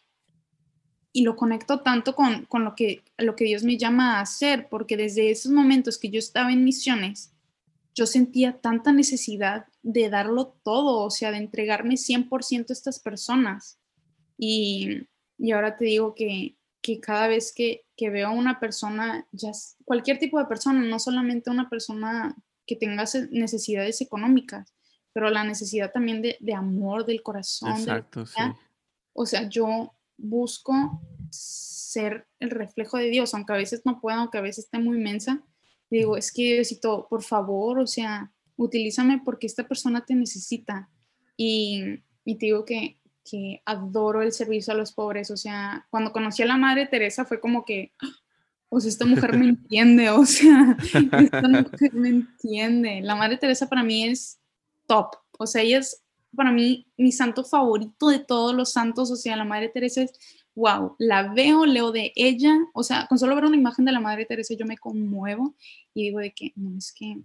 y 1.12 1.22
lo 1.22 1.36
conecto 1.36 1.80
tanto 1.80 2.16
con, 2.16 2.46
con, 2.46 2.64
lo, 2.64 2.74
que, 2.74 3.02
lo 3.18 3.36
que 3.36 3.44
Dios 3.44 3.62
me 3.62 3.78
llama 3.78 4.18
a 4.18 4.22
hacer, 4.22 4.68
porque 4.68 4.96
desde 4.96 5.30
esos 5.30 5.52
momentos 5.52 5.98
que 5.98 6.10
yo 6.10 6.18
estaba 6.18 6.52
en 6.52 6.64
misiones, 6.64 7.33
yo 7.94 8.06
sentía 8.06 8.60
tanta 8.60 8.92
necesidad 8.92 9.66
de 9.82 10.10
darlo 10.10 10.58
todo, 10.64 11.04
o 11.04 11.10
sea, 11.10 11.30
de 11.30 11.38
entregarme 11.38 11.94
100% 11.94 12.70
a 12.70 12.72
estas 12.72 12.98
personas. 12.98 13.78
Y, 14.36 15.06
y 15.38 15.52
ahora 15.52 15.76
te 15.76 15.84
digo 15.84 16.14
que, 16.14 16.56
que 16.82 17.00
cada 17.00 17.28
vez 17.28 17.52
que, 17.54 17.86
que, 17.96 18.10
veo 18.10 18.28
a 18.28 18.32
una 18.32 18.58
persona, 18.58 19.26
ya 19.30 19.52
cualquier 19.84 20.18
tipo 20.18 20.38
de 20.38 20.46
persona, 20.46 20.80
no 20.80 20.98
solamente 20.98 21.50
una 21.50 21.70
persona 21.70 22.36
que 22.66 22.76
tenga 22.76 23.04
necesidades 23.30 24.00
económicas, 24.00 24.74
pero 25.12 25.30
la 25.30 25.44
necesidad 25.44 25.92
también 25.92 26.20
de, 26.20 26.36
de 26.40 26.54
amor 26.54 27.06
del 27.06 27.22
corazón. 27.22 27.70
Exacto, 27.70 28.26
sí. 28.26 28.40
O 29.12 29.26
sea, 29.26 29.48
yo 29.48 29.94
busco 30.16 31.00
ser 31.30 32.26
el 32.40 32.50
reflejo 32.50 32.98
de 32.98 33.10
Dios, 33.10 33.32
aunque 33.34 33.52
a 33.52 33.56
veces 33.56 33.82
no 33.84 34.00
puedo, 34.00 34.18
aunque 34.18 34.38
a 34.38 34.42
veces 34.42 34.64
esté 34.64 34.80
muy 34.80 34.98
inmensa. 35.96 36.06
Digo, 36.06 36.16
es 36.16 36.32
que 36.32 36.54
Diosito, 36.54 37.06
por 37.08 37.22
favor, 37.22 37.78
o 37.78 37.86
sea, 37.86 38.32
utilízame 38.56 39.20
porque 39.24 39.46
esta 39.46 39.66
persona 39.66 40.04
te 40.04 40.14
necesita. 40.14 40.88
Y, 41.36 42.00
y 42.24 42.36
te 42.36 42.46
digo 42.46 42.64
que, 42.64 42.98
que 43.24 43.62
adoro 43.64 44.22
el 44.22 44.32
servicio 44.32 44.72
a 44.72 44.76
los 44.76 44.92
pobres. 44.92 45.30
O 45.30 45.36
sea, 45.36 45.86
cuando 45.90 46.12
conocí 46.12 46.42
a 46.42 46.46
la 46.46 46.56
Madre 46.56 46.86
Teresa 46.86 47.24
fue 47.24 47.40
como 47.40 47.64
que, 47.64 47.92
o 48.68 48.80
sea, 48.80 48.90
esta 48.90 49.06
mujer 49.06 49.36
me 49.36 49.48
entiende, 49.50 50.10
o 50.10 50.24
sea, 50.26 50.76
esta 50.80 51.48
mujer 51.48 51.94
me 51.94 52.08
entiende. 52.08 53.00
La 53.02 53.16
Madre 53.16 53.38
Teresa 53.38 53.68
para 53.68 53.82
mí 53.82 54.04
es 54.04 54.38
top. 54.86 55.16
O 55.38 55.46
sea, 55.46 55.62
ella 55.62 55.78
es 55.78 56.03
para 56.34 56.52
mí 56.52 56.86
mi 56.96 57.12
santo 57.12 57.44
favorito 57.44 58.08
de 58.08 58.18
todos 58.18 58.54
los 58.54 58.72
santos, 58.72 59.10
o 59.10 59.16
sea, 59.16 59.36
la 59.36 59.44
Madre 59.44 59.68
Teresa 59.68 60.02
es, 60.02 60.12
wow, 60.54 60.96
la 60.98 61.32
veo, 61.32 61.66
leo 61.66 61.92
de 61.92 62.12
ella, 62.16 62.54
o 62.74 62.82
sea, 62.82 63.06
con 63.08 63.18
solo 63.18 63.34
ver 63.34 63.44
una 63.44 63.56
imagen 63.56 63.84
de 63.84 63.92
la 63.92 64.00
Madre 64.00 64.24
Teresa 64.24 64.54
yo 64.54 64.66
me 64.66 64.78
conmuevo 64.78 65.54
y 65.94 66.04
digo 66.04 66.20
de 66.20 66.32
que, 66.32 66.52
no, 66.56 66.76
es 66.78 66.92
que 66.92 67.18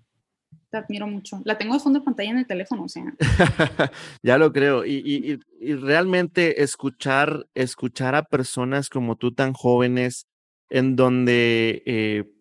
te 0.69 0.77
admiro 0.77 1.07
mucho. 1.07 1.41
La 1.45 1.57
tengo 1.57 1.73
de 1.73 1.79
fondo 1.79 1.99
de 1.99 2.05
pantalla 2.05 2.31
en 2.31 2.37
el 2.37 2.47
teléfono, 2.47 2.83
o 2.83 2.89
sea. 2.89 3.03
ya 4.23 4.37
lo 4.37 4.53
creo. 4.53 4.85
Y, 4.85 5.39
realmente 5.59 6.63
escuchar, 6.63 7.47
escuchar 7.53 8.15
a 8.15 8.23
personas 8.23 8.89
como 8.89 9.15
tú 9.15 9.33
tan 9.33 9.53
jóvenes, 9.53 10.27
en 10.69 10.95
donde 10.95 11.81
eh, 11.85 12.31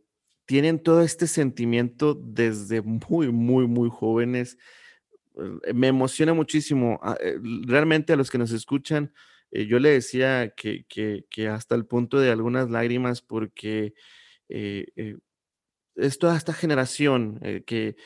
tienen 0.46 0.82
todo 0.82 1.02
este 1.02 1.26
sentimiento 1.26 2.14
desde 2.14 2.82
muy, 2.82 3.32
muy, 3.32 3.66
muy 3.66 3.88
jóvenes, 3.90 4.58
me 5.74 5.88
emociona 5.88 6.34
muchísimo. 6.34 6.98
Ah, 7.02 7.16
eh, 7.20 7.38
realmente 7.66 8.12
a 8.12 8.16
los 8.16 8.30
que 8.30 8.38
nos 8.38 8.52
escuchan, 8.52 9.12
eh, 9.50 9.66
yo 9.66 9.78
le 9.78 9.90
decía 9.90 10.54
que, 10.56 10.84
hasta 11.48 11.74
el 11.74 11.86
punto 11.86 12.18
de 12.18 12.30
algunas 12.30 12.70
lágrimas, 12.70 13.22
porque 13.22 13.94
es 14.48 16.18
toda 16.18 16.36
esta 16.36 16.52
generación 16.52 17.40
que 17.66 17.96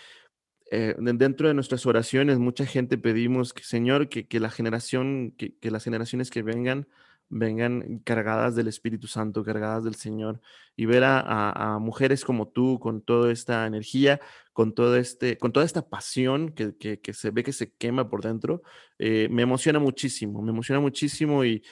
dentro 0.99 1.49
de 1.49 1.55
nuestras 1.55 1.87
oraciones, 1.87 2.39
mucha 2.39 2.67
gente 2.67 2.99
pedimos 2.99 3.53
que, 3.53 3.63
Señor, 3.63 4.09
que, 4.09 4.41
la 4.41 4.51
generación, 4.51 5.35
que 5.37 5.71
las 5.71 5.85
generaciones 5.85 6.31
que 6.31 6.43
vengan 6.43 6.89
vengan 7.33 8.01
cargadas 8.05 8.55
del 8.55 8.69
Espíritu 8.69 9.07
Santo, 9.07 9.43
cargadas 9.43 9.85
del 9.85 9.95
Señor, 9.95 10.41
y 10.77 10.85
ver 10.85 11.03
a, 11.05 11.79
mujeres 11.81 12.25
como 12.25 12.49
tú 12.49 12.79
con 12.79 13.01
toda 13.03 13.33
esta 13.33 13.67
energía, 13.67 14.21
con, 14.53 14.75
todo 14.75 14.97
este, 14.97 15.39
con 15.39 15.51
toda 15.53 15.65
esta 15.65 15.89
pasión 15.89 16.51
que, 16.53 16.75
se 17.13 17.31
ve 17.31 17.43
que 17.43 17.53
se 17.53 17.73
quema 17.73 18.09
por 18.09 18.23
dentro, 18.23 18.63
eh, 18.99 19.29
me 19.31 19.43
emociona 19.43 19.79
muchísimo, 19.79 20.43
me 20.43 20.51
emociona 20.51 20.81
muchísimo 20.81 21.45
y, 21.45 21.65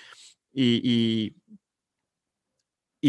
y, 0.53 1.37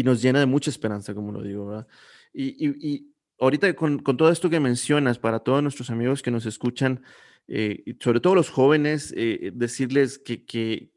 nos 0.04 0.20
llena 0.20 0.40
de 0.40 0.46
mucha 0.46 0.70
esperanza, 0.70 1.14
como 1.14 1.32
lo 1.32 1.42
digo, 1.42 1.66
¿verdad? 1.66 1.86
Y, 2.34 3.08
ahorita 3.38 3.74
con, 3.74 4.02
todo 4.02 4.30
esto 4.30 4.50
que 4.50 4.60
mencionas, 4.60 5.18
para 5.18 5.40
todos 5.40 5.62
nuestros 5.62 5.88
amigos 5.90 6.22
que 6.22 6.30
nos 6.30 6.44
escuchan, 6.44 7.02
eh, 7.48 7.82
sobre 7.98 8.20
todo 8.20 8.34
los 8.34 8.50
jóvenes, 8.50 9.12
eh, 9.16 9.52
decirles 9.54 10.18
que, 10.18 10.44
que, 10.44 10.91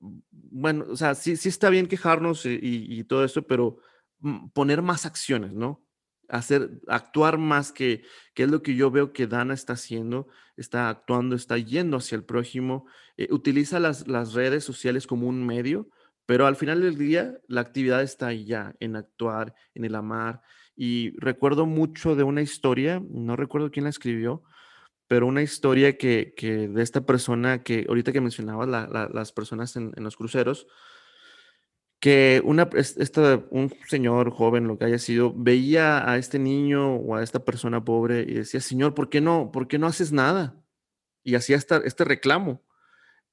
bueno, 0.00 0.86
o 0.88 0.96
sea, 0.96 1.14
sí, 1.14 1.36
sí 1.36 1.48
está 1.48 1.70
bien 1.70 1.86
quejarnos 1.86 2.46
y, 2.46 3.04
todo 3.04 3.24
eso, 3.24 3.42
pero 3.42 3.78
mm, 4.20 4.48
poner 4.48 4.82
más 4.82 5.06
acciones, 5.06 5.52
¿no? 5.52 5.84
Hacer, 6.28 6.80
actuar 6.86 7.38
más 7.38 7.72
que, 7.72 8.04
que 8.34 8.44
es 8.44 8.50
lo 8.50 8.62
que 8.62 8.74
yo 8.76 8.90
veo 8.90 9.12
que 9.12 9.26
Dana 9.26 9.52
está 9.54 9.74
haciendo, 9.74 10.28
está 10.56 10.88
actuando, 10.88 11.36
está 11.36 11.58
yendo 11.58 11.96
hacia 11.96 12.16
el 12.16 12.24
prójimo, 12.24 12.86
eh, 13.16 13.28
utiliza 13.30 13.80
las, 13.80 14.06
las 14.08 14.32
redes 14.32 14.64
sociales 14.64 15.06
como 15.06 15.26
un 15.26 15.44
medio, 15.44 15.88
pero 16.26 16.46
al 16.46 16.56
final 16.56 16.80
del 16.80 16.96
día 16.96 17.38
la 17.48 17.60
actividad 17.60 18.02
está 18.02 18.28
ahí 18.28 18.44
ya, 18.44 18.74
en 18.80 18.96
actuar, 18.96 19.54
en 19.74 19.84
el 19.84 19.96
amar. 19.96 20.40
Y 20.76 21.10
recuerdo 21.18 21.66
mucho 21.66 22.14
de 22.14 22.22
una 22.22 22.42
historia, 22.42 23.02
no 23.10 23.36
recuerdo 23.36 23.70
quién 23.70 23.84
la 23.84 23.90
escribió, 23.90 24.44
pero 25.10 25.26
una 25.26 25.42
historia 25.42 25.98
que, 25.98 26.34
que 26.36 26.68
de 26.68 26.82
esta 26.84 27.04
persona 27.04 27.64
que 27.64 27.84
ahorita 27.88 28.12
que 28.12 28.20
mencionabas, 28.20 28.68
las 29.12 29.32
personas 29.32 29.74
en, 29.74 29.92
los 29.96 30.16
cruceros, 30.16 30.68
que 31.98 32.40
una, 32.44 32.70
esta, 32.76 33.44
un 33.50 33.74
señor 33.88 34.30
joven, 34.30 34.68
lo 34.68 34.78
que 34.78 34.84
haya 34.84 35.00
sido, 35.00 35.34
veía 35.34 36.08
a 36.08 36.16
este 36.16 36.38
niño 36.38 36.94
o 36.94 37.16
a 37.16 37.24
esta 37.24 37.44
persona 37.44 37.84
pobre 37.84 38.20
y 38.20 38.34
decía, 38.34 38.60
Señor, 38.60 38.94
¿por 38.94 39.08
qué 39.08 39.20
no, 39.20 39.50
por 39.50 39.66
qué 39.66 39.80
no 39.80 39.88
haces 39.88 40.12
nada? 40.12 40.62
Y 41.24 41.34
hacía 41.34 41.56
este 41.56 42.04
reclamo. 42.04 42.62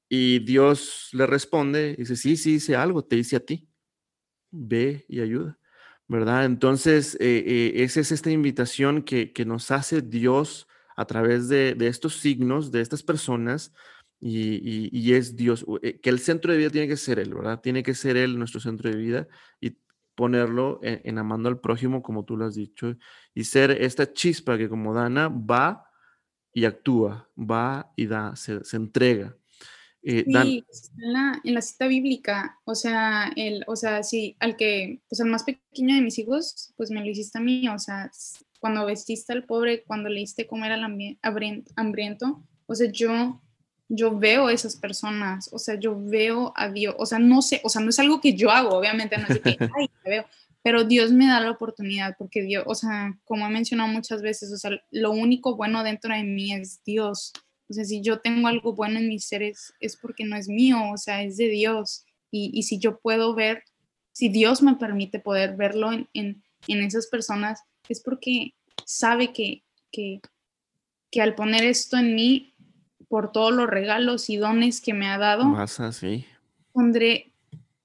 Y 0.09 0.39
Dios 0.39 1.09
le 1.11 1.27
responde, 1.27 1.95
dice, 1.95 2.15
sí, 2.15 2.37
sí, 2.37 2.55
hice 2.55 2.75
algo, 2.75 3.05
te 3.05 3.17
hice 3.17 3.35
a 3.35 3.45
ti. 3.45 3.69
Ve 4.49 5.05
y 5.07 5.21
ayuda, 5.21 5.59
¿verdad? 6.07 6.45
Entonces, 6.45 7.13
eh, 7.19 7.43
eh, 7.45 7.83
esa 7.83 7.99
es 7.99 8.11
esta 8.11 8.31
invitación 8.31 9.03
que, 9.03 9.31
que 9.31 9.45
nos 9.45 9.69
hace 9.69 10.01
Dios 10.01 10.67
a 10.97 11.05
través 11.05 11.47
de, 11.47 11.77
estos 11.79 12.15
signos, 12.15 12.71
de 12.71 12.81
estas 12.81 13.03
personas, 13.03 13.71
y, 14.19 15.13
es 15.13 15.35
Dios, 15.35 15.63
eh, 15.83 15.99
que 16.01 16.09
el 16.09 16.19
centro 16.19 16.51
de 16.51 16.57
vida 16.57 16.71
tiene 16.71 16.87
que 16.87 16.97
ser 16.97 17.19
Él, 17.19 17.35
¿verdad? 17.35 17.61
Tiene 17.61 17.83
que 17.83 17.93
ser 17.93 18.17
Él 18.17 18.39
nuestro 18.39 18.59
centro 18.59 18.89
de 18.89 18.97
vida 18.97 19.27
y 19.61 19.77
ponerlo 20.15 20.79
en, 20.81 21.19
amando 21.19 21.49
al 21.49 21.59
prójimo, 21.59 22.01
como 22.01 22.25
tú 22.25 22.35
lo 22.35 22.45
has 22.45 22.55
dicho, 22.55 22.97
y 23.35 23.43
ser 23.43 23.69
esta 23.71 24.11
chispa 24.11 24.57
que 24.57 24.67
como 24.67 24.95
Dana 24.95 25.29
va 25.29 25.87
y 26.51 26.65
actúa, 26.65 27.29
va 27.37 27.93
y 27.95 28.07
da, 28.07 28.35
se, 28.35 28.59
entrega. 28.75 29.37
Eh, 30.01 30.23
sí, 30.25 30.65
en, 30.97 31.13
la, 31.13 31.41
en, 31.43 31.53
la, 31.53 31.61
cita 31.61 31.85
bíblica, 31.85 32.59
o 32.65 32.73
sea, 32.73 33.31
el, 33.35 33.63
o 33.67 33.75
sea, 33.75 34.01
sí, 34.01 34.35
al 34.39 34.55
que, 34.55 35.03
pues 35.07 35.21
al 35.21 35.29
más 35.29 35.43
pequeño 35.43 35.93
de 35.93 36.01
mis 36.01 36.17
hijos, 36.17 36.73
pues 36.75 36.89
me 36.89 37.01
lo 37.01 37.07
hiciste 37.07 37.37
a 37.37 37.41
mí, 37.41 37.67
o 37.69 37.77
sea, 37.77 38.09
cuando 38.59 38.85
vestiste 38.85 39.33
al 39.33 39.45
pobre, 39.45 39.83
cuando 39.83 40.09
le 40.09 40.19
diste 40.19 40.47
comer 40.47 40.71
al 40.71 40.83
hambriento, 40.83 42.43
o 42.65 42.75
sea, 42.75 42.91
yo, 42.91 43.41
yo 43.87 44.17
veo 44.17 44.47
a 44.47 44.53
esas 44.53 44.75
personas, 44.75 45.49
o 45.51 45.59
sea, 45.59 45.75
yo 45.75 45.97
veo 45.99 46.53
a 46.55 46.69
Dios, 46.69 46.95
o 46.97 47.05
sea, 47.05 47.19
no 47.19 47.41
sé, 47.41 47.61
o 47.63 47.69
sea, 47.69 47.81
no 47.81 47.89
es 47.89 47.99
algo 47.99 48.21
que 48.21 48.33
yo 48.33 48.51
hago, 48.51 48.75
obviamente, 48.77 49.17
no 49.17 49.27
es 49.27 49.39
que, 49.39 49.57
ay, 49.77 49.89
te 50.03 50.09
veo, 50.09 50.25
pero 50.67 50.83
Dios 50.83 51.13
me 51.13 51.27
da 51.27 51.39
la 51.39 51.51
oportunidad, 51.51 52.15
porque 52.17 52.41
Dios, 52.41 52.65
o 52.67 52.75
sea, 52.75 53.17
como 53.23 53.45
he 53.45 53.49
mencionado 53.49 53.87
muchas 53.87 54.21
veces, 54.21 54.51
o 54.51 54.57
sea, 54.57 54.71
lo 54.91 55.11
único 55.11 55.55
bueno 55.55 55.81
dentro 55.83 56.13
de 56.13 56.23
mí 56.23 56.53
es 56.53 56.83
Dios. 56.83 57.31
O 57.69 57.73
sea, 57.73 57.85
si 57.85 58.01
yo 58.01 58.19
tengo 58.19 58.49
algo 58.49 58.73
bueno 58.73 58.99
en 58.99 59.07
mis 59.07 59.25
seres, 59.25 59.73
es 59.79 59.95
porque 59.95 60.25
no 60.25 60.35
es 60.35 60.49
mío, 60.49 60.77
o 60.91 60.97
sea, 60.97 61.23
es 61.23 61.37
de 61.37 61.47
Dios. 61.47 62.05
Y, 62.31 62.51
y 62.53 62.63
si 62.63 62.79
yo 62.79 62.99
puedo 62.99 63.33
ver, 63.33 63.63
si 64.11 64.27
Dios 64.27 64.61
me 64.61 64.75
permite 64.75 65.19
poder 65.19 65.55
verlo 65.55 65.93
en, 65.93 66.09
en, 66.13 66.43
en 66.67 66.81
esas 66.81 67.07
personas, 67.07 67.61
es 67.89 68.01
porque 68.01 68.53
sabe 68.85 69.33
que, 69.33 69.63
que, 69.91 70.21
que, 71.11 71.21
al 71.21 71.35
poner 71.35 71.63
esto 71.63 71.97
en 71.97 72.15
mí, 72.15 72.53
por 73.09 73.31
todos 73.31 73.53
los 73.53 73.69
regalos 73.69 74.29
y 74.29 74.37
dones 74.37 74.81
que 74.81 74.93
me 74.93 75.07
ha 75.07 75.17
dado, 75.17 75.55
pondré, 76.73 77.31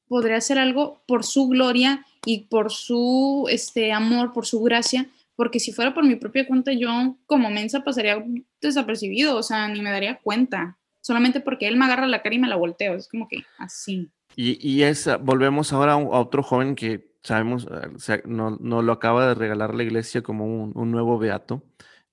podré 0.08 0.34
hacer 0.34 0.58
algo 0.58 1.02
por 1.06 1.24
su 1.24 1.48
gloria 1.48 2.04
y 2.26 2.40
por 2.46 2.72
su 2.72 3.46
este, 3.50 3.92
amor, 3.92 4.32
por 4.32 4.46
su 4.46 4.60
gracia, 4.62 5.08
porque 5.36 5.60
si 5.60 5.72
fuera 5.72 5.94
por 5.94 6.04
mi 6.04 6.16
propia 6.16 6.46
cuenta, 6.46 6.72
yo 6.72 7.16
como 7.26 7.50
mensa 7.50 7.84
pasaría 7.84 8.24
desapercibido, 8.60 9.36
o 9.36 9.42
sea, 9.42 9.68
ni 9.68 9.80
me 9.80 9.90
daría 9.90 10.18
cuenta, 10.18 10.78
solamente 11.00 11.40
porque 11.40 11.68
él 11.68 11.76
me 11.76 11.84
agarra 11.84 12.06
la 12.06 12.22
cara 12.22 12.34
y 12.34 12.38
me 12.38 12.48
la 12.48 12.56
volteo, 12.56 12.94
es 12.94 13.08
como 13.08 13.28
que 13.28 13.44
así. 13.58 14.10
Y, 14.36 14.66
y 14.66 14.82
esa, 14.82 15.16
volvemos 15.16 15.72
ahora 15.72 15.92
a 15.92 15.98
otro 15.98 16.42
joven 16.42 16.74
que 16.74 17.11
sabemos, 17.22 17.66
eh, 18.08 18.22
no, 18.26 18.56
no, 18.60 18.82
lo 18.82 18.92
acaba 18.92 19.28
de 19.28 19.34
regalar 19.34 19.74
la 19.74 19.82
iglesia 19.82 20.22
como 20.22 20.46
un, 20.46 20.90
nuevo 20.90 21.18
beato 21.18 21.64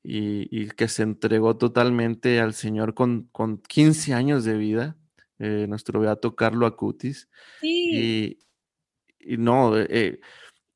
y, 0.03 0.67
que 0.69 0.87
se 0.87 1.03
entregó 1.03 1.57
totalmente 1.57 2.39
al 2.39 2.53
Señor 2.53 2.93
con, 2.93 3.23
con 3.31 3.57
15 3.57 4.13
años 4.13 4.43
de 4.45 4.57
vida, 4.57 4.97
eh, 5.39 5.65
nuestro 5.67 5.99
beato 5.99 6.35
Carlo 6.35 6.65
Acutis. 6.65 7.29
Y, 7.61 8.39
y 9.19 9.37
no, 9.37 9.77
eh, 9.77 10.19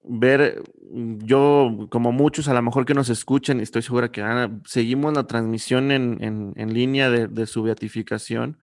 ver, 0.03 0.63
yo 0.91 1.87
como 1.89 2.11
muchos 2.11 2.47
a 2.47 2.53
lo 2.53 2.61
mejor 2.61 2.85
que 2.85 2.93
nos 2.93 3.09
escuchan, 3.09 3.59
y 3.59 3.63
estoy 3.63 3.81
segura 3.81 4.11
que 4.11 4.23
seguimos 4.65 5.13
la 5.13 5.27
transmisión 5.27 5.91
en, 5.91 6.73
línea 6.73 7.09
de, 7.09 7.45
su 7.45 7.63
beatificación. 7.63 8.62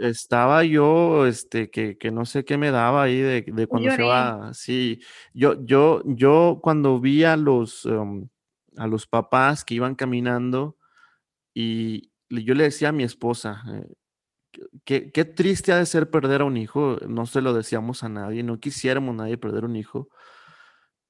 Estaba 0.00 0.64
yo, 0.64 1.26
este, 1.26 1.70
que, 1.70 1.96
no 2.10 2.24
sé 2.24 2.44
qué 2.44 2.58
me 2.58 2.70
daba 2.70 3.04
ahí 3.04 3.20
de, 3.20 3.66
cuando 3.68 3.90
se 3.92 4.02
va. 4.02 4.52
Sí, 4.52 5.00
yo, 5.32 5.64
yo, 5.64 6.02
yo 6.04 6.58
cuando 6.62 7.00
vi 7.00 7.24
a 7.24 7.36
los, 7.36 7.84
um, 7.84 8.28
a 8.76 8.86
los 8.86 9.06
papás 9.06 9.64
que 9.64 9.74
iban 9.74 9.94
caminando 9.94 10.76
y 11.54 12.10
yo 12.28 12.54
le 12.54 12.64
decía 12.64 12.88
a 12.88 12.92
mi 12.92 13.04
esposa, 13.04 13.62
eh, 13.72 13.94
qué, 14.84 15.12
qué 15.12 15.24
triste 15.24 15.72
ha 15.72 15.78
de 15.78 15.86
ser 15.86 16.10
perder 16.10 16.40
a 16.40 16.44
un 16.46 16.56
hijo, 16.56 16.98
no 17.06 17.26
se 17.26 17.40
lo 17.40 17.54
decíamos 17.54 18.02
a 18.02 18.08
nadie, 18.08 18.42
no 18.42 18.58
quisiéramos 18.58 19.14
nadie 19.14 19.38
perder 19.38 19.64
un 19.64 19.76
hijo, 19.76 20.08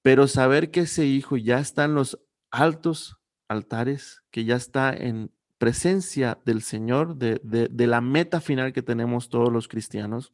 pero 0.03 0.29
saber 0.29 0.71
que 0.71 0.81
ese 0.81 1.07
hijo 1.07 1.37
ya 1.37 1.59
está 1.59 1.85
en 1.85 1.95
los 1.95 2.21
altos 2.51 3.17
altares, 3.49 4.23
que 4.31 4.45
ya 4.45 4.57
está 4.57 4.93
en 4.93 5.33
presencia 5.59 6.39
del 6.45 6.63
Señor, 6.63 7.17
de, 7.17 7.41
de, 7.43 7.87
la 7.87 8.01
meta 8.01 8.41
final 8.41 8.73
que 8.73 8.83
tenemos 8.83 9.29
todos 9.29 9.53
los 9.53 9.69
cristianos, 9.69 10.33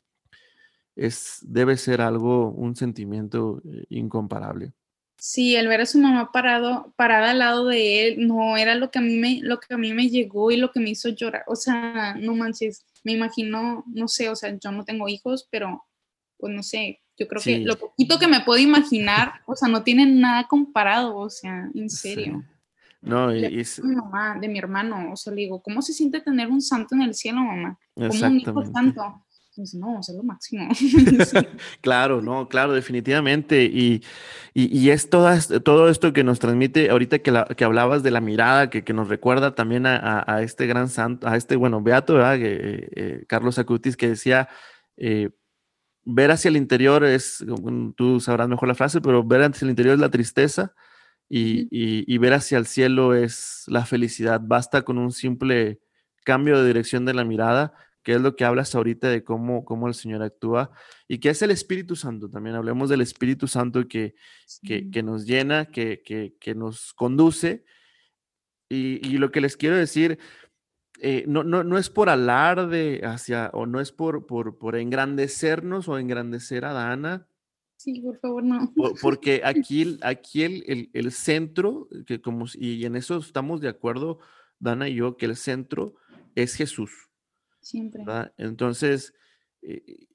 es, 0.97 1.39
debe 1.43 1.77
ser 1.77 2.01
algo, 2.01 2.51
un 2.51 2.77
sentimiento 2.77 3.63
eh, 3.65 3.85
incomparable. 3.89 4.73
Sí, 5.19 5.55
el 5.55 5.69
ver 5.69 5.83
a 5.83 5.87
su 5.87 5.99
mamá 5.99 6.33
parado, 6.33 6.93
parada 6.97 7.31
al 7.31 7.39
lado 7.39 7.67
de 7.67 8.09
él, 8.09 8.27
no 8.27 8.57
era 8.57 8.75
lo 8.75 8.91
que 8.91 8.99
a 8.99 9.03
mí 9.03 9.17
me, 9.17 9.41
lo 9.41 9.61
que 9.61 9.73
a 9.73 9.79
mí 9.79 9.93
me 9.95 10.09
llegó 10.09 10.51
y 10.51 10.57
lo 10.57 10.73
que 10.73 10.81
me 10.81 10.91
hizo 10.91 11.11
llorar. 11.11 11.45
O 11.47 11.55
sea, 11.55 12.17
no 12.19 12.35
manches, 12.35 12.85
me 13.05 13.13
imagino, 13.13 13.85
no 13.87 14.09
sé, 14.09 14.29
o 14.29 14.35
sea, 14.37 14.57
yo 14.59 14.73
no 14.73 14.85
tengo 14.85 15.09
hijos, 15.09 15.47
pero 15.51 15.85
pues 16.39 16.53
no 16.53 16.65
sé, 16.65 17.01
yo 17.17 17.29
creo 17.29 17.41
que 17.41 17.59
lo 17.61 17.79
poquito 17.79 18.19
que 18.19 18.27
me 18.27 18.41
puedo 18.41 18.59
imaginar, 18.59 19.43
o 19.47 19.55
sea, 19.55 19.69
no 19.69 19.85
tiene 19.85 20.07
nada 20.07 20.49
comparado, 20.49 21.17
o 21.17 21.31
sea, 21.31 21.71
en 21.73 21.89
serio. 21.89 22.43
No, 23.03 23.31
es... 23.33 23.83
Mi 23.83 23.97
mamá, 23.97 24.39
de 24.41 24.49
mi 24.49 24.59
hermano, 24.59 25.13
o 25.13 25.17
sea, 25.17 25.33
le 25.33 25.43
digo, 25.43 25.61
¿cómo 25.61 25.83
se 25.83 25.93
siente 25.93 26.21
tener 26.21 26.49
un 26.49 26.63
santo 26.63 26.95
en 26.95 27.03
el 27.03 27.15
cielo, 27.15 27.41
mamá? 27.41 27.77
Como 27.95 28.09
un 28.09 28.41
hijo 28.41 28.65
santo. 28.65 29.25
Pues 29.55 29.75
no, 29.75 30.01
es 30.01 30.09
lo 30.09 30.23
máximo. 30.23 30.69
claro, 31.83 32.23
no, 32.23 32.49
claro, 32.49 32.73
definitivamente. 32.73 33.65
Y, 33.65 34.03
y, 34.55 34.89
es 34.89 35.11
todo 35.11 35.89
esto 35.89 36.13
que 36.13 36.25
nos 36.25 36.39
transmite, 36.39 36.89
ahorita 36.89 37.19
que, 37.19 37.45
que 37.57 37.65
hablabas 37.65 38.03
de 38.03 38.13
la 38.13 38.21
mirada, 38.21 38.71
que, 38.71 38.83
que 38.83 38.95
nos 38.95 39.09
recuerda 39.09 39.55
también 39.55 39.85
a, 39.85 40.25
a, 40.27 40.43
este 40.43 40.67
gran 40.67 40.89
santo, 40.89 41.29
a 41.29 41.37
este, 41.37 41.57
bueno, 41.57 41.83
beato, 41.83 42.15
¿verdad? 42.15 42.37
Eh, 42.37 42.89
eh, 42.95 43.25
Carlos 43.29 43.59
Acutis, 43.59 43.97
que 43.97 44.09
decía, 44.09 44.49
eh, 44.97 45.29
ver 46.05 46.31
hacia 46.31 46.49
el 46.49 46.57
interior 46.57 47.05
es, 47.05 47.45
tú 47.97 48.21
sabrás 48.21 48.49
mejor 48.49 48.69
la 48.69 48.75
frase, 48.75 49.03
pero 49.03 49.23
ver 49.23 49.43
hacia 49.43 49.67
el 49.67 49.71
interior 49.71 49.95
es 49.95 50.01
la 50.01 50.11
tristeza 50.11 50.73
y, 51.35 51.63
y, 51.71 52.05
y 52.07 52.19
ver 52.19 52.35
hacia 52.35 52.59
el 52.59 52.67
cielo 52.67 53.15
es 53.15 53.65
la 53.67 53.87
felicidad. 53.87 54.41
Basta 54.45 54.83
con 54.83 54.99
un 54.99 55.13
simple 55.13 55.81
cambio 56.25 56.61
de 56.61 56.67
dirección 56.67 57.07
de 57.07 57.15
la 57.15 57.25
mirada 57.25 57.73
que 58.03 58.15
es 58.15 58.21
lo 58.21 58.37
que 58.37 58.45
hablas 58.45 58.75
ahorita 58.75 59.09
de 59.09 59.25
cómo, 59.25 59.65
cómo 59.65 59.89
el 59.89 59.95
Señor 59.95 60.23
actúa 60.23 60.71
y 61.09 61.19
que 61.19 61.31
es 61.31 61.41
el 61.43 61.51
Espíritu 61.51 61.97
Santo. 61.97 62.29
También 62.29 62.57
hablemos 62.57 62.91
del 62.91 63.01
Espíritu 63.01 63.47
Santo 63.47 63.87
que, 63.89 64.15
que, 64.63 65.03
nos 65.03 65.25
llena, 65.25 65.67
que, 65.67 66.03
que, 66.03 66.55
nos 66.55 66.93
conduce. 66.95 67.65
Y, 68.69 69.07
y, 69.07 69.19
lo 69.19 69.31
que 69.31 69.41
les 69.41 69.57
quiero 69.57 69.77
decir, 69.77 70.19
eh, 71.01 71.25
no, 71.29 71.45
no, 71.45 71.63
no, 71.63 71.79
es 71.79 71.91
por 71.91 72.09
alarde 72.09 73.03
hacia, 73.05 73.51
o 73.53 73.67
no 73.67 73.81
es 73.81 73.93
por, 73.93 74.27
por, 74.27 74.59
por 74.59 74.77
engrandecernos 74.77 75.89
o 75.89 75.99
engrandecer 75.99 76.65
a 76.65 76.73
Dana. 76.73 77.29
Sí, 77.83 78.01
por 78.01 78.17
favor, 78.21 78.45
no. 78.45 78.73
porque 79.03 79.43
aquí, 79.45 79.99
aquí 80.03 80.45
el, 80.45 80.63
el, 80.69 80.91
el, 80.93 81.11
centro, 81.11 81.89
que 82.07 82.21
como, 82.21 82.47
y 82.55 82.85
en 82.85 82.95
eso 82.95 83.17
estamos 83.17 83.61
de 83.61 83.69
acuerdo, 83.69 84.21
Dana 84.61 84.89
y 84.89 84.95
yo, 84.95 85.17
que 85.17 85.27
el 85.27 85.35
centro 85.35 85.97
es 86.37 86.55
Jesús. 86.55 86.93
Siempre. 87.61 88.05
Entonces, 88.37 89.15
eh, 89.63 90.07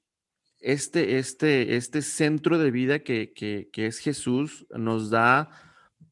este, 0.60 1.18
este, 1.18 1.76
este 1.76 2.00
centro 2.00 2.56
de 2.58 2.70
vida 2.70 3.00
que, 3.00 3.34
es 3.74 3.98
Jesús 3.98 4.66
nos 4.70 5.10
da 5.10 5.50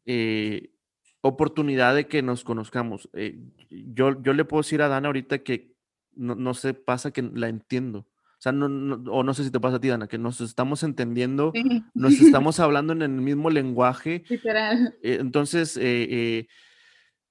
eh, 0.05 0.75
oportunidad 1.23 1.95
de 1.95 2.07
que 2.07 2.21
nos 2.21 2.45
conozcamos. 2.45 3.09
Eh, 3.15 3.41
yo, 3.71 4.23
yo 4.23 4.35
le 4.35 4.45
puedo 4.45 4.63
decir 4.63 4.83
a 4.83 4.89
Dana 4.89 5.09
ahorita 5.09 5.39
que 5.39 5.75
no, 6.15 6.35
no 6.35 6.53
se 6.53 6.75
pasa 6.75 7.13
que 7.13 7.23
la 7.23 7.49
entiendo. 7.49 8.07
O 8.39 8.43
sea, 8.43 8.53
no, 8.53 8.67
o 9.11 9.23
no 9.23 9.35
sé 9.35 9.45
si 9.45 9.51
te 9.51 9.61
pasa 9.61 9.77
a 9.77 9.81
ti, 9.81 9.89
Dana, 9.89 10.09
que 10.09 10.19
nos 10.19 10.41
estamos 10.41 10.83
entendiendo, 10.83 11.53
nos 11.95 12.13
estamos 12.21 12.61
hablando 12.61 12.93
en 12.93 13.03
el 13.03 13.11
mismo 13.11 13.51
lenguaje. 13.51 14.25
Literal. 14.29 14.95
entonces, 15.03 15.79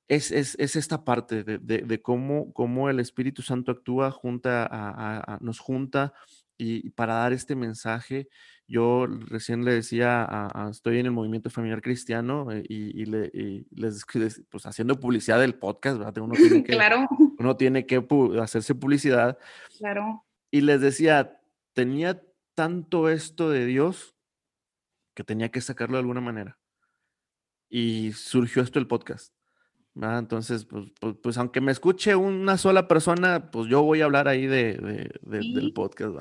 es, 0.07 0.31
esta 0.59 1.03
parte 1.03 1.43
de, 1.43 2.01
cómo, 2.01 2.53
cómo, 2.53 2.89
el 2.89 2.99
Espíritu 2.99 3.41
Santo 3.41 3.71
actúa, 3.71 4.11
junta 4.11 4.67
a, 4.69 5.37
nos 5.41 5.59
junta 5.59 6.13
y, 6.57 6.89
para 6.91 7.15
dar 7.15 7.33
este 7.33 7.55
mensaje. 7.55 8.27
Yo 8.67 9.05
recién 9.07 9.63
le 9.63 9.73
decía, 9.73 10.27
estoy 10.71 10.99
en 10.99 11.05
el 11.05 11.11
movimiento 11.11 11.49
familiar 11.49 11.81
cristiano 11.81 12.51
eh, 12.51 12.63
y, 12.67 13.05
les, 13.05 14.05
pues 14.49 14.65
haciendo 14.65 14.99
publicidad 14.99 15.39
del 15.39 15.55
podcast, 15.55 15.99
¿verdad? 15.99 16.17
Uno 16.17 16.33
tiene 16.33 16.63
que, 16.63 16.73
claro. 16.73 17.07
uno 17.37 17.57
tiene 17.57 17.85
que 17.85 18.03
hacerse 18.41 18.73
publicidad. 18.73 19.37
Claro. 19.77 20.25
Y 20.55 20.61
les 20.61 20.79
decía, 20.79 21.41
tenía 21.73 22.23
tanto 22.53 23.09
esto 23.09 23.49
de 23.49 23.65
Dios 23.65 24.15
que 25.13 25.25
tenía 25.25 25.51
que 25.51 25.59
sacarlo 25.59 25.97
de 25.97 25.99
alguna 25.99 26.21
manera. 26.21 26.57
Y 27.67 28.13
surgió 28.13 28.61
esto 28.61 28.79
el 28.79 28.87
podcast. 28.87 29.33
Entonces, 29.95 30.63
pues, 30.63 30.85
pues, 30.97 31.15
pues, 31.21 31.37
aunque 31.37 31.59
me 31.59 31.73
escuche 31.73 32.15
una 32.15 32.57
sola 32.57 32.87
persona, 32.87 33.51
pues 33.51 33.67
yo 33.67 33.81
voy 33.81 33.99
a 33.99 34.05
hablar 34.05 34.29
ahí 34.29 34.45
de, 34.47 35.09
del 35.23 35.73
podcast. 35.73 36.15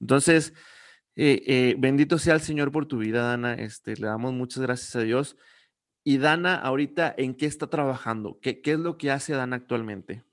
Entonces, 0.00 0.52
eh, 1.14 1.40
eh, 1.46 1.76
bendito 1.78 2.18
sea 2.18 2.34
el 2.34 2.40
Señor 2.40 2.72
por 2.72 2.86
tu 2.86 2.98
vida, 2.98 3.22
Dana. 3.22 3.54
Este, 3.54 3.94
le 3.94 4.08
damos 4.08 4.32
muchas 4.32 4.64
gracias 4.64 4.96
a 4.96 5.02
Dios. 5.02 5.36
Y 6.02 6.18
Dana, 6.18 6.56
ahorita, 6.56 7.14
¿en 7.16 7.36
qué 7.36 7.46
está 7.46 7.68
trabajando? 7.68 8.40
¿Qué, 8.42 8.62
qué 8.62 8.72
es 8.72 8.80
lo 8.80 8.98
que 8.98 9.12
hace 9.12 9.32
Dana 9.32 9.54
actualmente? 9.54 10.24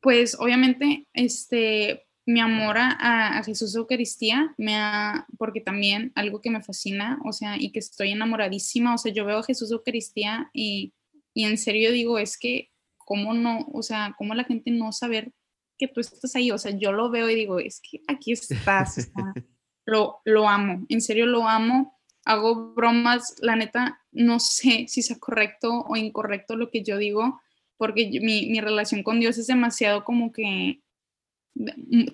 Pues 0.00 0.36
obviamente, 0.40 1.06
este, 1.12 2.05
mi 2.26 2.40
amor 2.40 2.76
a, 2.76 3.38
a, 3.38 3.42
Jesús 3.44 3.74
Eucaristía, 3.74 4.54
me 4.58 4.76
ha, 4.76 5.26
porque 5.38 5.60
también 5.60 6.12
algo 6.14 6.40
que 6.40 6.50
me 6.50 6.62
fascina, 6.62 7.18
o 7.24 7.32
sea, 7.32 7.56
y 7.56 7.70
que 7.70 7.78
estoy 7.78 8.10
enamoradísima, 8.10 8.94
o 8.94 8.98
sea, 8.98 9.12
yo 9.12 9.24
veo 9.24 9.38
a 9.38 9.44
Jesús 9.44 9.70
Eucaristía 9.70 10.50
y 10.52 10.92
y 11.36 11.44
en 11.44 11.58
serio 11.58 11.92
digo, 11.92 12.18
es 12.18 12.38
que, 12.38 12.70
¿cómo 12.96 13.34
no? 13.34 13.66
O 13.74 13.82
sea, 13.82 14.14
¿cómo 14.16 14.34
la 14.34 14.44
gente 14.44 14.70
no 14.70 14.90
saber 14.90 15.34
que 15.76 15.86
tú 15.86 16.00
estás 16.00 16.34
ahí? 16.34 16.50
O 16.50 16.56
sea, 16.56 16.72
yo 16.78 16.92
lo 16.92 17.10
veo 17.10 17.28
y 17.28 17.34
digo, 17.34 17.58
es 17.58 17.82
que 17.82 18.00
aquí 18.08 18.32
estás. 18.32 19.12
lo, 19.84 20.22
lo 20.24 20.48
amo, 20.48 20.86
en 20.88 21.02
serio 21.02 21.26
lo 21.26 21.46
amo. 21.46 22.00
Hago 22.24 22.72
bromas, 22.72 23.36
la 23.42 23.54
neta, 23.54 24.00
no 24.12 24.40
sé 24.40 24.86
si 24.88 25.02
sea 25.02 25.18
correcto 25.18 25.84
o 25.86 25.94
incorrecto 25.96 26.56
lo 26.56 26.70
que 26.70 26.82
yo 26.82 26.96
digo, 26.96 27.38
porque 27.76 28.08
mi, 28.22 28.46
mi 28.46 28.60
relación 28.62 29.02
con 29.02 29.20
Dios 29.20 29.36
es 29.36 29.46
demasiado 29.46 30.04
como 30.04 30.32
que 30.32 30.80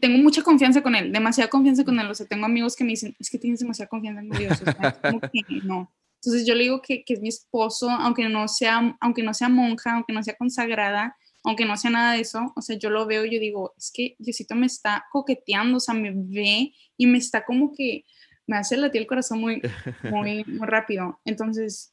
tengo 0.00 0.18
mucha 0.18 0.42
confianza 0.42 0.82
con 0.82 0.94
él, 0.94 1.12
demasiada 1.12 1.50
confianza 1.50 1.84
con 1.84 1.98
él. 1.98 2.06
O 2.10 2.14
sea, 2.14 2.26
tengo 2.26 2.46
amigos 2.46 2.76
que 2.76 2.84
me 2.84 2.90
dicen, 2.90 3.14
es 3.18 3.30
que 3.30 3.38
tienes 3.38 3.60
demasiada 3.60 3.88
confianza 3.88 4.20
en 4.20 4.30
Dios. 4.30 4.62
O 4.62 4.64
sea, 4.64 5.00
como 5.00 5.20
que 5.20 5.30
no. 5.64 5.92
Entonces 6.16 6.46
yo 6.46 6.54
le 6.54 6.64
digo 6.64 6.80
que, 6.80 7.04
que, 7.04 7.14
es 7.14 7.20
mi 7.20 7.28
esposo, 7.28 7.90
aunque 7.90 8.28
no, 8.28 8.46
sea, 8.46 8.96
aunque 9.00 9.22
no 9.24 9.34
sea 9.34 9.48
monja, 9.48 9.94
aunque 9.94 10.12
no 10.12 10.22
sea 10.22 10.36
consagrada, 10.36 11.16
aunque 11.42 11.64
no 11.64 11.76
sea 11.76 11.90
nada 11.90 12.12
de 12.12 12.20
eso, 12.20 12.52
o 12.54 12.62
sea, 12.62 12.78
yo 12.78 12.90
lo 12.90 13.06
veo 13.06 13.24
yo 13.24 13.40
digo, 13.40 13.74
es 13.76 13.90
que 13.92 14.14
Diosito 14.20 14.54
me 14.54 14.66
está 14.66 15.06
coqueteando, 15.10 15.78
o 15.78 15.80
sea, 15.80 15.94
me 15.94 16.12
ve 16.14 16.72
y 16.96 17.06
me 17.06 17.18
está 17.18 17.44
como 17.44 17.72
que, 17.72 18.04
me 18.46 18.56
hace 18.56 18.76
latir 18.76 19.02
el 19.02 19.06
corazón 19.06 19.40
muy, 19.40 19.60
muy, 20.04 20.44
muy 20.44 20.66
rápido. 20.66 21.20
Entonces, 21.24 21.92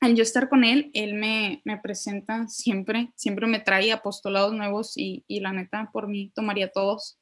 al 0.00 0.14
yo 0.14 0.22
estar 0.22 0.48
con 0.48 0.64
él, 0.64 0.90
él 0.94 1.14
me, 1.14 1.62
me 1.64 1.78
presenta 1.78 2.48
siempre, 2.48 3.12
siempre 3.16 3.46
me 3.46 3.60
trae 3.60 3.92
apostolados 3.92 4.52
nuevos 4.52 4.96
y, 4.96 5.24
y 5.26 5.40
la 5.40 5.52
neta, 5.52 5.90
por 5.92 6.08
mí 6.08 6.32
tomaría 6.34 6.70
todos. 6.70 7.18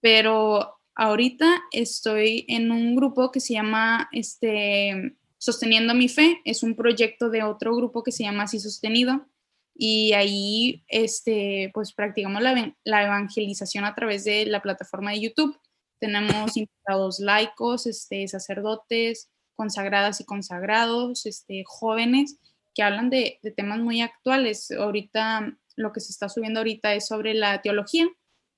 Pero 0.00 0.78
ahorita 0.94 1.62
estoy 1.72 2.44
en 2.48 2.70
un 2.70 2.96
grupo 2.96 3.30
que 3.30 3.40
se 3.40 3.54
llama, 3.54 4.08
este, 4.12 5.16
Sosteniendo 5.42 5.92
mi 5.92 6.08
fe 6.08 6.40
es 6.44 6.62
un 6.62 6.76
proyecto 6.76 7.28
de 7.28 7.42
otro 7.42 7.74
grupo 7.74 8.04
que 8.04 8.12
se 8.12 8.22
llama 8.22 8.44
Así 8.44 8.60
Sostenido 8.60 9.26
y 9.74 10.12
ahí 10.12 10.84
este, 10.86 11.72
pues 11.74 11.92
practicamos 11.92 12.40
la, 12.40 12.76
la 12.84 13.02
evangelización 13.02 13.84
a 13.84 13.92
través 13.96 14.22
de 14.22 14.46
la 14.46 14.62
plataforma 14.62 15.10
de 15.10 15.20
YouTube. 15.20 15.58
Tenemos 15.98 16.56
invitados 16.56 17.18
laicos, 17.18 17.88
este, 17.88 18.28
sacerdotes, 18.28 19.31
consagradas 19.62 20.20
y 20.20 20.24
consagrados, 20.24 21.24
este, 21.24 21.62
jóvenes 21.64 22.40
que 22.74 22.82
hablan 22.82 23.10
de, 23.10 23.38
de, 23.44 23.52
temas 23.52 23.78
muy 23.78 24.00
actuales. 24.00 24.72
Ahorita 24.72 25.56
lo 25.76 25.92
que 25.92 26.00
se 26.00 26.10
está 26.10 26.28
subiendo 26.28 26.58
ahorita 26.58 26.94
es 26.94 27.06
sobre 27.06 27.32
la 27.32 27.62
teología, 27.62 28.08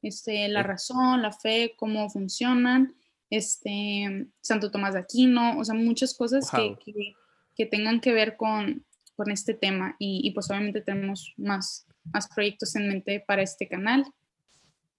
este, 0.01 0.49
la 0.49 0.63
razón, 0.63 1.21
la 1.21 1.31
fe, 1.31 1.75
cómo 1.77 2.09
funcionan 2.09 2.95
este, 3.29 4.29
Santo 4.41 4.71
Tomás 4.71 4.95
de 4.95 5.01
Aquino, 5.01 5.59
o 5.59 5.65
sea, 5.65 5.75
muchas 5.75 6.15
cosas 6.17 6.51
que, 6.51 6.75
que, 7.55 7.67
tengan 7.67 8.01
que 8.01 8.15
ver 8.15 8.39
con, 8.39 8.87
con 9.15 9.31
este 9.31 9.53
tema 9.53 9.97
y, 9.99 10.23
y, 10.25 10.31
pues 10.31 10.51
obviamente 10.51 10.81
tenemos 10.81 11.35
más, 11.37 11.87
más 12.15 12.29
proyectos 12.29 12.77
en 12.77 12.89
mente 12.89 13.21
para 13.21 13.43
este 13.43 13.69
canal. 13.69 14.07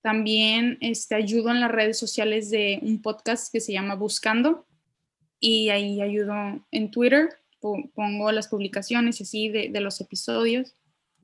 También 0.03 0.77
este, 0.81 1.15
ayudo 1.15 1.49
en 1.49 1.61
las 1.61 1.71
redes 1.71 1.97
sociales 1.97 2.51
de 2.51 2.77
un 2.83 3.01
podcast 3.01 3.51
que 3.51 3.59
se 3.59 3.73
llama 3.73 3.95
Buscando 3.95 4.67
y 5.39 5.69
ahí 5.69 6.01
ayudo 6.01 6.33
en 6.71 6.91
Twitter, 6.91 7.29
pongo 7.59 8.31
las 8.31 8.47
publicaciones 8.47 9.19
y 9.19 9.23
así 9.23 9.49
de, 9.49 9.69
de 9.69 9.79
los 9.81 9.99
episodios. 10.01 10.75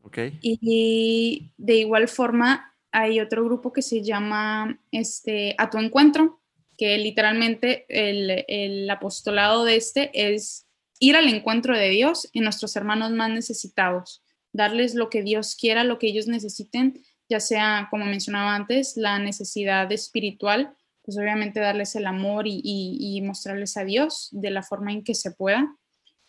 Okay. 0.04 0.40
Y 0.42 1.54
de 1.58 1.76
igual 1.76 2.08
forma 2.08 2.74
hay 2.92 3.20
otro 3.20 3.44
grupo 3.44 3.72
que 3.72 3.82
se 3.82 4.02
llama 4.02 4.80
este, 4.92 5.56
A 5.58 5.70
tu 5.70 5.78
encuentro, 5.78 6.42
que 6.78 6.98
literalmente 6.98 7.86
el, 7.88 8.44
el 8.48 8.90
apostolado 8.90 9.64
de 9.64 9.76
este 9.76 10.12
es 10.14 10.68
ir 11.00 11.16
al 11.16 11.28
encuentro 11.28 11.78
de 11.78 11.90
Dios 11.90 12.30
y 12.32 12.42
nuestros 12.42 12.76
hermanos 12.76 13.12
más 13.12 13.30
necesitados, 13.30 14.24
darles 14.52 14.96
lo 14.96 15.10
que 15.10 15.24
Dios 15.24 15.56
quiera, 15.56 15.84
lo 15.84 16.00
que 16.00 16.08
ellos 16.08 16.28
necesiten, 16.28 17.02
ya 17.30 17.40
sea, 17.40 17.88
como 17.90 18.06
mencionaba 18.06 18.56
antes, 18.56 18.98
la 18.98 19.20
necesidad 19.20 19.92
espiritual, 19.92 20.76
pues 21.04 21.18
obviamente 21.18 21.60
darles 21.60 21.96
el 21.96 22.06
amor 22.06 22.46
y, 22.48 22.62
y, 22.64 23.22
mostrarles 23.22 23.78
a 23.78 23.84
Dios 23.84 24.30
de 24.32 24.52
la 24.52 24.64
forma 24.64 24.92
en 24.92 25.04
que 25.04 25.16
se 25.16 25.32
pueda. 25.32 25.76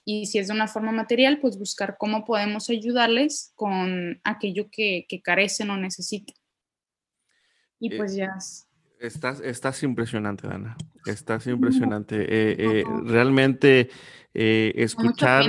Y 0.05 0.27
si 0.27 0.39
es 0.39 0.49
de 0.49 0.55
una 0.55 0.67
forma 0.67 0.93
material, 0.93 1.39
pues 1.41 1.59
buscar 1.59 1.97
cómo 1.99 2.25
podemos 2.25 2.71
ayudarles 2.71 3.53
con 3.55 4.21
aquello 4.25 4.69
que, 4.71 5.07
que 5.09 5.23
carecen 5.23 5.71
o 5.71 5.77
necesitan. 5.77 6.35
Y 7.83 7.93
eh, 7.93 7.97
pues 7.97 8.15
ya. 8.15 8.33
Estás, 9.01 9.41
estás 9.41 9.83
impresionante, 9.83 10.47
Dana. 10.47 10.77
Estás 11.05 11.49
impresionante. 11.49 12.23
Eh, 12.23 12.57
eh, 12.59 12.85
realmente 13.05 13.91
escuchar, 14.33 15.45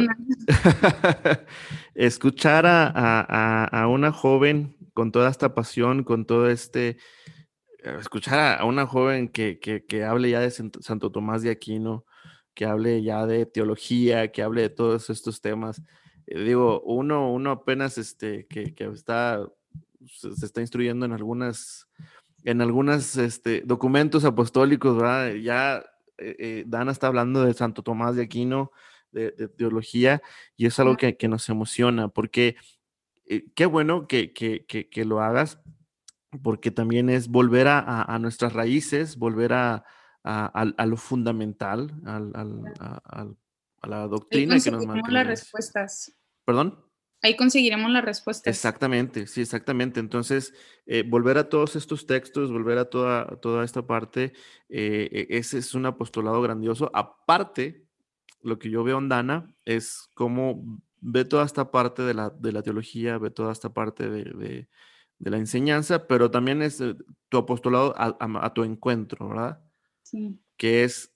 escuchar 1.93 2.65
a, 2.67 3.87
una 3.87 4.11
joven 4.11 4.75
con 4.93 5.11
toda 5.11 5.29
esta 5.29 5.53
pasión, 5.53 6.03
con 6.03 6.25
todo 6.25 6.49
este, 6.49 6.97
escuchar 7.99 8.61
a, 8.61 8.65
una 8.65 8.85
joven 8.87 9.29
que, 9.29 9.59
que, 9.59 10.03
hable 10.03 10.29
ya 10.29 10.39
de 10.39 10.51
Santo 10.51 11.11
Tomás 11.11 11.41
de 11.41 11.51
Aquino, 11.51 12.05
que 12.53 12.65
hable 12.65 13.01
ya 13.03 13.25
de 13.25 13.45
teología, 13.45 14.31
que 14.31 14.41
hable 14.41 14.61
de 14.61 14.69
todos 14.69 15.09
estos 15.09 15.41
temas. 15.41 15.81
digo, 16.27 16.81
uno, 16.81 17.31
uno 17.31 17.51
apenas 17.51 17.97
este, 17.97 18.47
que, 18.47 18.73
que 18.73 18.85
está, 18.85 19.45
se 20.05 20.45
está 20.45 20.61
instruyendo 20.61 21.05
en 21.05 21.13
algunas 21.13 21.87
en 22.43 22.61
algunos 22.61 23.15
este, 23.17 23.61
documentos 23.61 24.25
apostólicos, 24.25 24.97
¿verdad? 24.97 25.33
Ya 25.35 25.77
eh, 26.17 26.35
eh, 26.39 26.63
Dana 26.67 26.91
está 26.91 27.07
hablando 27.07 27.43
de 27.43 27.53
Santo 27.53 27.83
Tomás 27.83 28.15
de 28.15 28.23
Aquino, 28.23 28.71
de, 29.11 29.31
teología, 29.49 30.21
y 30.57 30.65
es 30.65 30.79
algo 30.79 30.97
que, 30.97 31.15
nos 31.27 31.47
emociona, 31.47 32.07
porque 32.07 32.55
eh, 33.27 33.45
qué 33.55 33.67
bueno 33.67 34.07
que, 34.07 34.33
que, 34.33 35.05
lo 35.05 35.21
hagas, 35.21 35.59
porque 36.41 36.71
también 36.71 37.09
es 37.09 37.27
volver 37.27 37.67
a, 37.67 38.17
nuestras 38.19 38.53
raíces, 38.53 39.17
volver 39.17 39.53
a, 39.53 39.85
a 40.23 40.85
lo 40.85 40.97
fundamental, 40.97 41.91
a, 42.05 43.87
la 43.87 44.07
doctrina 44.07 44.59
que 44.59 44.71
nos 44.71 44.85
marca. 44.85 45.11
las 45.11 45.27
respuestas. 45.27 46.17
¿Perdón? 46.45 46.79
Ahí 47.23 47.37
conseguiremos 47.37 47.89
la 47.89 48.01
respuesta. 48.01 48.49
Exactamente, 48.49 49.27
sí, 49.27 49.39
exactamente. 49.39 50.01
Entonces, 50.01 50.53
eh, 50.85 51.03
volver 51.07 51.37
a 51.37 51.47
todos 51.47 51.77
estos 51.77 52.05
textos, 52.05 52.51
volver 52.51 52.77
a 52.77 52.89
toda, 52.89 53.39
toda 53.39 53.63
esta 53.63 53.87
parte, 53.87 54.33
eh, 54.67 55.27
e, 55.29 55.37
ese 55.37 55.59
es 55.59 55.73
un 55.73 55.85
apostolado 55.85 56.41
grandioso. 56.41 56.91
Aparte, 56.93 57.87
lo 58.41 58.59
que 58.59 58.69
yo 58.69 58.83
veo 58.83 58.97
en 58.97 59.07
Dana 59.07 59.55
es 59.63 60.09
cómo 60.15 60.81
ve 60.99 61.23
toda 61.23 61.45
esta 61.45 61.71
parte 61.71 62.01
de 62.01 62.13
la, 62.13 62.29
de 62.29 62.51
la 62.51 62.61
teología, 62.61 63.17
ve 63.17 63.29
toda 63.29 63.53
esta 63.53 63.73
parte 63.73 64.09
de, 64.09 64.67
la 65.29 65.37
enseñanza, 65.37 66.07
pero 66.07 66.31
también 66.31 66.61
es 66.61 66.81
eh, 66.81 66.95
tu 67.29 67.37
apostolado 67.37 67.93
a, 67.97 68.15
a 68.19 68.53
tu 68.53 68.63
encuentro, 68.63 69.29
¿verdad? 69.29 69.59
Sí. 70.03 70.39
Que 70.57 70.83
es, 70.83 71.13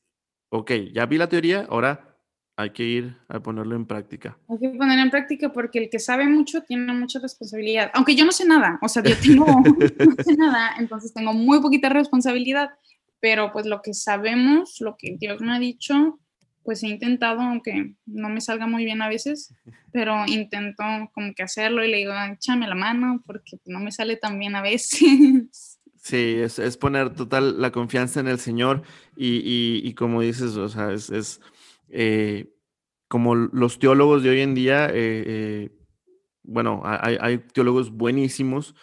ok, 0.50 0.72
ya 0.94 1.06
vi 1.06 1.18
la 1.18 1.30
teoría, 1.30 1.68
ahora 1.70 2.08
hay 2.60 2.72
que 2.72 2.84
ir 2.84 3.16
a 3.30 3.40
ponerlo 3.40 3.76
en 3.76 3.86
práctica. 3.86 4.38
Hay 4.50 4.58
que 4.58 4.70
ponerlo 4.70 5.04
en 5.04 5.12
práctica 5.12 5.54
porque 5.54 5.78
el 5.78 5.90
que 5.92 6.00
sabe 6.00 6.26
mucho 6.28 6.64
tiene 6.64 6.92
mucha 6.92 7.20
responsabilidad. 7.20 7.92
Aunque 7.94 8.16
yo 8.16 8.26
no 8.26 8.32
sé 8.32 8.48
nada, 8.48 8.80
o 8.82 8.90
sea, 8.90 9.04
yo 9.04 9.16
tengo, 9.16 9.46
no 10.18 10.24
sé 10.24 10.36
nada, 10.36 10.72
entonces 10.80 11.14
tengo 11.14 11.34
muy 11.34 11.62
poquita 11.62 11.90
responsabilidad, 11.90 12.72
pero 13.20 13.52
pues 13.52 13.68
lo 13.68 13.84
que 13.84 13.94
sabemos, 13.94 14.82
lo 14.82 14.98
que 14.98 15.18
Dios 15.20 15.40
me 15.40 15.56
ha 15.56 15.60
dicho, 15.60 16.20
pues 16.68 16.84
he 16.84 16.90
intentado, 16.90 17.40
aunque 17.40 17.94
no 18.06 18.28
me 18.28 18.42
salga 18.42 18.68
muy 18.68 18.84
bien 18.84 19.02
a 19.02 19.08
veces, 19.08 19.56
pero 19.94 20.26
intento 20.28 20.84
como 21.14 21.34
que 21.34 21.44
hacerlo 21.44 21.82
y 21.86 21.90
le 21.90 21.98
digo, 22.00 22.12
échame 22.30 22.68
la 22.68 22.76
mano 22.76 23.24
porque 23.26 23.58
no 23.68 23.80
me 23.80 23.94
sale 23.94 24.18
tan 24.18 24.38
bien 24.38 24.56
a 24.56 24.62
veces. 24.62 25.80
Sí, 26.00 26.36
es, 26.38 26.58
es 26.58 26.78
poner 26.78 27.14
total 27.16 27.62
la 27.62 27.74
confianza 27.74 28.22
en 28.22 28.30
el 28.30 28.40
Señor 28.40 28.82
y, 29.18 29.40
y, 29.40 29.82
y 29.84 29.94
como 29.94 30.22
dices, 30.22 30.56
o 30.56 30.70
sea, 30.70 30.94
es, 30.94 31.10
es 31.10 31.42
eh, 31.90 32.50
como 33.10 33.36
los 33.36 33.78
teólogos 33.78 34.24
de 34.24 34.30
hoy 34.30 34.40
en 34.40 34.56
día, 34.56 34.88
eh, 34.88 34.94
eh, 34.96 35.70
bueno, 36.44 36.82
hay, 36.86 37.40
teólogos 37.52 37.92
buenísimos, 37.92 38.74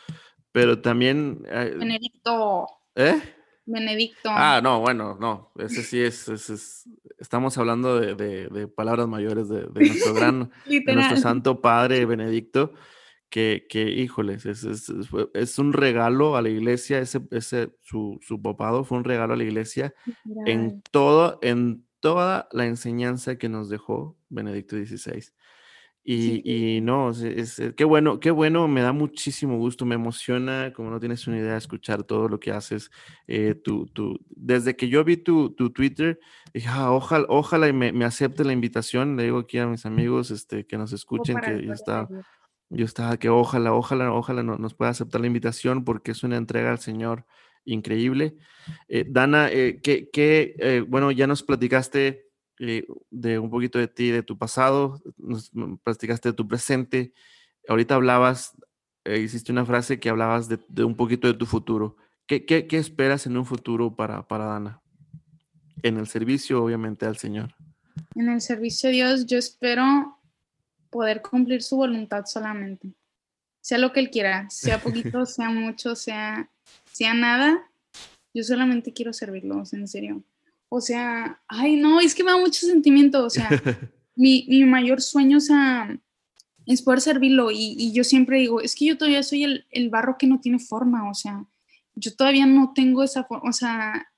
pero 0.52 0.82
también... 0.82 1.42
Benedicto. 1.44 2.66
¿Eh? 2.94 3.22
Benedicto. 3.66 4.29
Ah, 4.31 4.61
no, 4.62 4.81
bueno, 4.81 5.16
no, 5.18 5.53
ese 5.57 5.83
sí 5.83 6.00
es, 6.00 6.29
estamos 7.18 7.57
hablando 7.57 7.98
de, 7.98 8.68
palabras 8.68 9.09
mayores 9.09 9.48
de, 9.48 9.66
nuestro 9.74 10.14
gran, 10.14 10.50
de 10.66 10.94
nuestro 10.94 11.16
santo 11.16 11.61
padre 11.61 12.05
Benedicto, 12.05 12.72
que, 13.31 13.66
que 13.68 13.90
híjoles, 13.90 14.46
es, 14.46 14.64
es, 14.64 15.59
un 15.59 15.72
regalo 15.72 16.37
a 16.37 16.42
la 16.42 16.50
iglesia, 16.50 16.98
ese, 16.98 17.20
ese 17.31 17.74
su, 17.81 18.18
su 18.22 18.40
papado 18.40 18.85
fue 18.85 18.98
un 18.98 19.05
regalo 19.05 19.35
a 19.35 19.37
la 19.37 19.44
iglesia 19.44 19.94
en 20.46 20.83
todo, 20.90 21.38
en 21.42 21.85
toda 22.00 22.48
la 22.53 22.66
enseñanza 22.66 23.37
que 23.37 23.48
nos 23.48 23.70
dejó 23.70 24.16
Benedicto 24.29 24.77
XVI. 24.77 25.24
Y, 26.06 26.76
y 26.76 26.80
no, 26.82 27.12
es, 27.12 27.62
qué 27.76 27.84
bueno, 27.84 28.20
qué 28.20 28.30
bueno, 28.30 28.68
me 28.68 28.82
da 28.82 28.92
muchísimo 28.92 29.56
gusto, 29.56 29.86
me 29.86 29.94
emociona, 29.94 30.70
como 30.74 30.90
no 30.90 31.00
tienes 31.00 31.26
una 31.26 31.38
idea, 31.38 31.56
escuchar 31.56 32.02
todo 32.02 32.28
lo 32.28 32.38
que 32.38 32.52
haces. 32.52 32.90
Eh, 33.26 33.54
tu, 33.54 33.88
desde 34.28 34.76
que 34.76 34.90
yo 34.90 35.02
vi 35.02 35.16
tu, 35.16 35.54
tu 35.54 35.70
Twitter, 35.70 36.20
dije, 36.52 36.68
ah, 36.70 36.92
ojalá, 36.92 37.24
ojalá 37.30 37.68
y 37.68 37.72
me, 37.72 37.90
me, 37.92 38.04
acepte 38.04 38.44
la 38.44 38.52
invitación. 38.52 39.16
Le 39.16 39.24
digo 39.24 39.38
aquí 39.38 39.56
a 39.56 39.66
mis 39.66 39.86
amigos 39.86 40.30
este, 40.30 40.66
que 40.66 40.76
nos 40.76 40.92
escuchen 40.92 41.38
que 41.40 41.64
yo 41.64 41.72
estaba, 41.72 42.06
yo 42.68 42.84
estaba, 42.84 43.16
que 43.16 43.30
ojalá, 43.30 43.72
ojalá, 43.72 44.12
ojalá 44.12 44.42
nos 44.42 44.74
pueda 44.74 44.90
aceptar 44.90 45.22
la 45.22 45.26
invitación 45.26 45.84
porque 45.84 46.10
es 46.10 46.22
una 46.22 46.36
entrega 46.36 46.70
al 46.70 46.80
Señor 46.80 47.24
increíble. 47.64 48.36
Eh, 48.88 49.04
Dana, 49.08 49.48
eh, 49.50 49.80
que, 49.82 50.10
eh, 50.58 50.84
bueno, 50.86 51.10
ya 51.10 51.26
nos 51.26 51.42
platicaste 51.42 52.23
de 52.58 53.38
un 53.38 53.50
poquito 53.50 53.78
de 53.78 53.88
ti, 53.88 54.10
de 54.10 54.22
tu 54.22 54.38
pasado, 54.38 55.02
nos 55.16 55.50
platicaste 55.82 56.30
de 56.30 56.34
tu 56.34 56.46
presente. 56.46 57.12
Ahorita 57.68 57.94
hablabas, 57.94 58.56
hiciste 59.04 59.52
una 59.52 59.64
frase 59.64 60.00
que 60.00 60.08
hablabas 60.08 60.48
de, 60.48 60.84
un 60.84 60.96
poquito 60.96 61.26
de 61.26 61.34
tu 61.34 61.46
futuro. 61.46 61.96
¿Qué, 62.26 62.46
qué, 62.46 62.66
qué 62.66 62.78
esperas 62.78 63.26
en 63.26 63.36
un 63.36 63.44
futuro 63.44 63.94
para, 63.94 64.26
para 64.26 64.46
Dana? 64.46 64.80
En 65.82 65.98
el 65.98 66.06
servicio, 66.06 66.62
obviamente, 66.62 67.04
al 67.06 67.16
Señor. 67.16 67.54
En 68.14 68.28
el 68.28 68.40
servicio 68.40 68.88
a 68.88 68.92
Dios, 68.92 69.26
yo 69.26 69.36
espero 69.38 70.18
poder 70.90 71.20
cumplir 71.22 71.62
su 71.62 71.76
voluntad 71.76 72.24
solamente. 72.26 72.94
Sea 73.60 73.78
lo 73.78 73.92
que 73.92 74.00
Él 74.00 74.10
quiera, 74.10 74.48
sea 74.48 74.78
poquito, 74.82 75.26
sea 75.26 75.50
mucho, 75.50 75.94
sea 75.94 76.48
sea 76.94 77.12
nada, 77.12 77.68
yo 78.32 78.44
solamente 78.44 78.92
quiero 78.92 79.12
servirlos, 79.12 79.72
en 79.72 79.88
serio. 79.88 80.22
O 80.76 80.80
sea, 80.80 81.40
ay, 81.46 81.76
no, 81.76 82.00
es 82.00 82.16
que 82.16 82.24
me 82.24 82.32
da 82.32 82.37
mucho 82.37 82.66
sentimiento, 82.66 83.24
o 83.24 83.30
sea, 83.30 83.48
mi, 84.16 84.44
mayor 84.64 85.00
sueño, 85.00 85.38
o 85.38 85.40
sea, 85.40 85.96
es 86.66 86.82
poder 86.82 87.00
servirlo 87.00 87.52
y, 87.52 87.92
yo 87.92 88.02
siempre 88.02 88.40
digo, 88.40 88.60
es 88.60 88.74
que 88.74 88.87
yo 88.87 88.98
todavía 88.98 89.22
soy 89.22 89.44
el, 89.44 89.66
el, 89.70 89.88
barro 89.88 90.16
que 90.18 90.26
no 90.26 90.40
tiene 90.40 90.58
forma, 90.58 91.08
o 91.08 91.14
sea, 91.14 91.46
yo 91.94 92.16
todavía 92.16 92.46
no 92.46 92.72
tengo 92.74 93.04
esa 93.04 93.22
forma, 93.22 93.48
o 93.48 93.52
sea, 93.52 94.08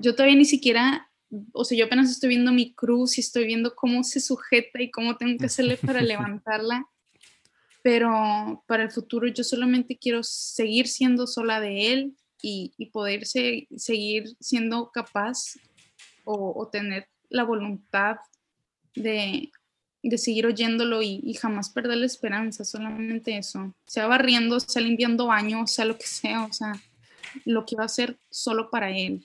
yo 0.00 0.14
todavía 0.14 0.36
ni 0.36 0.44
siquiera, 0.44 1.10
o 1.54 1.64
sea, 1.64 1.78
yo 1.78 1.86
apenas 1.86 2.10
estoy 2.10 2.28
viendo 2.28 2.52
mi 2.52 2.74
cruz 2.74 3.16
y 3.16 3.22
estoy 3.22 3.46
viendo 3.46 3.74
cómo 3.74 4.04
se 4.04 4.20
sujeta 4.20 4.82
y 4.82 4.90
cómo 4.90 5.16
tengo 5.16 5.38
que 5.38 5.46
hacerle 5.46 5.78
para 5.78 6.02
levantarla 6.02 6.86
pero 7.84 8.62
para 8.68 8.84
el 8.84 8.92
futuro 8.92 9.26
yo 9.26 9.42
solamente 9.42 9.98
quiero 9.98 10.22
seguir 10.22 10.86
siendo 10.86 11.26
sola 11.26 11.58
de 11.58 11.92
él 11.92 12.16
y, 12.40 12.72
y 12.76 12.90
poder 12.90 13.26
seguir 13.26 14.36
siendo 14.38 14.92
capaz 14.92 15.56
o, 16.24 16.68
tener 16.70 17.08
la 17.28 17.44
voluntad 17.44 18.16
de, 18.94 19.50
seguir 20.16 20.46
oyéndolo 20.46 21.02
y, 21.02 21.34
jamás 21.34 21.70
perder 21.70 21.98
la 21.98 22.06
esperanza, 22.06 22.64
solamente 22.64 23.36
eso. 23.36 23.74
Sea 23.86 24.06
barriendo, 24.06 24.60
sea 24.60 24.82
limpiando 24.82 25.26
baños, 25.26 25.72
sea 25.72 25.84
lo 25.84 25.96
que 25.96 26.06
sea, 26.06 26.44
o 26.44 26.52
sea, 26.52 26.72
lo 27.44 27.64
que 27.64 27.76
va 27.76 27.84
a 27.84 27.88
ser 27.88 28.16
solo 28.30 28.70
para 28.70 28.90
él. 28.90 29.24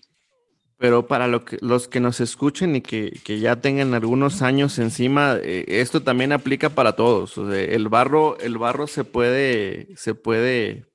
Pero 0.77 1.07
para 1.07 1.27
lo 1.27 1.43
que, 1.43 1.57
los 1.62 1.88
que 1.88 1.99
nos 1.99 2.19
escuchen 2.19 2.75
y 2.75 2.81
que, 2.81 3.39
ya 3.39 3.55
tengan 3.62 3.95
algunos 3.95 4.43
años 4.43 4.77
encima, 4.77 5.38
eh, 5.41 5.65
esto 5.67 6.03
también 6.03 6.31
aplica 6.31 6.69
para 6.69 6.95
todos. 6.95 7.38
el 7.38 7.89
barro, 7.89 8.38
el 8.39 8.60
barro 8.60 8.86
se 8.86 9.03
puede, 9.03 9.88
se 9.97 10.13
puede 10.13 10.86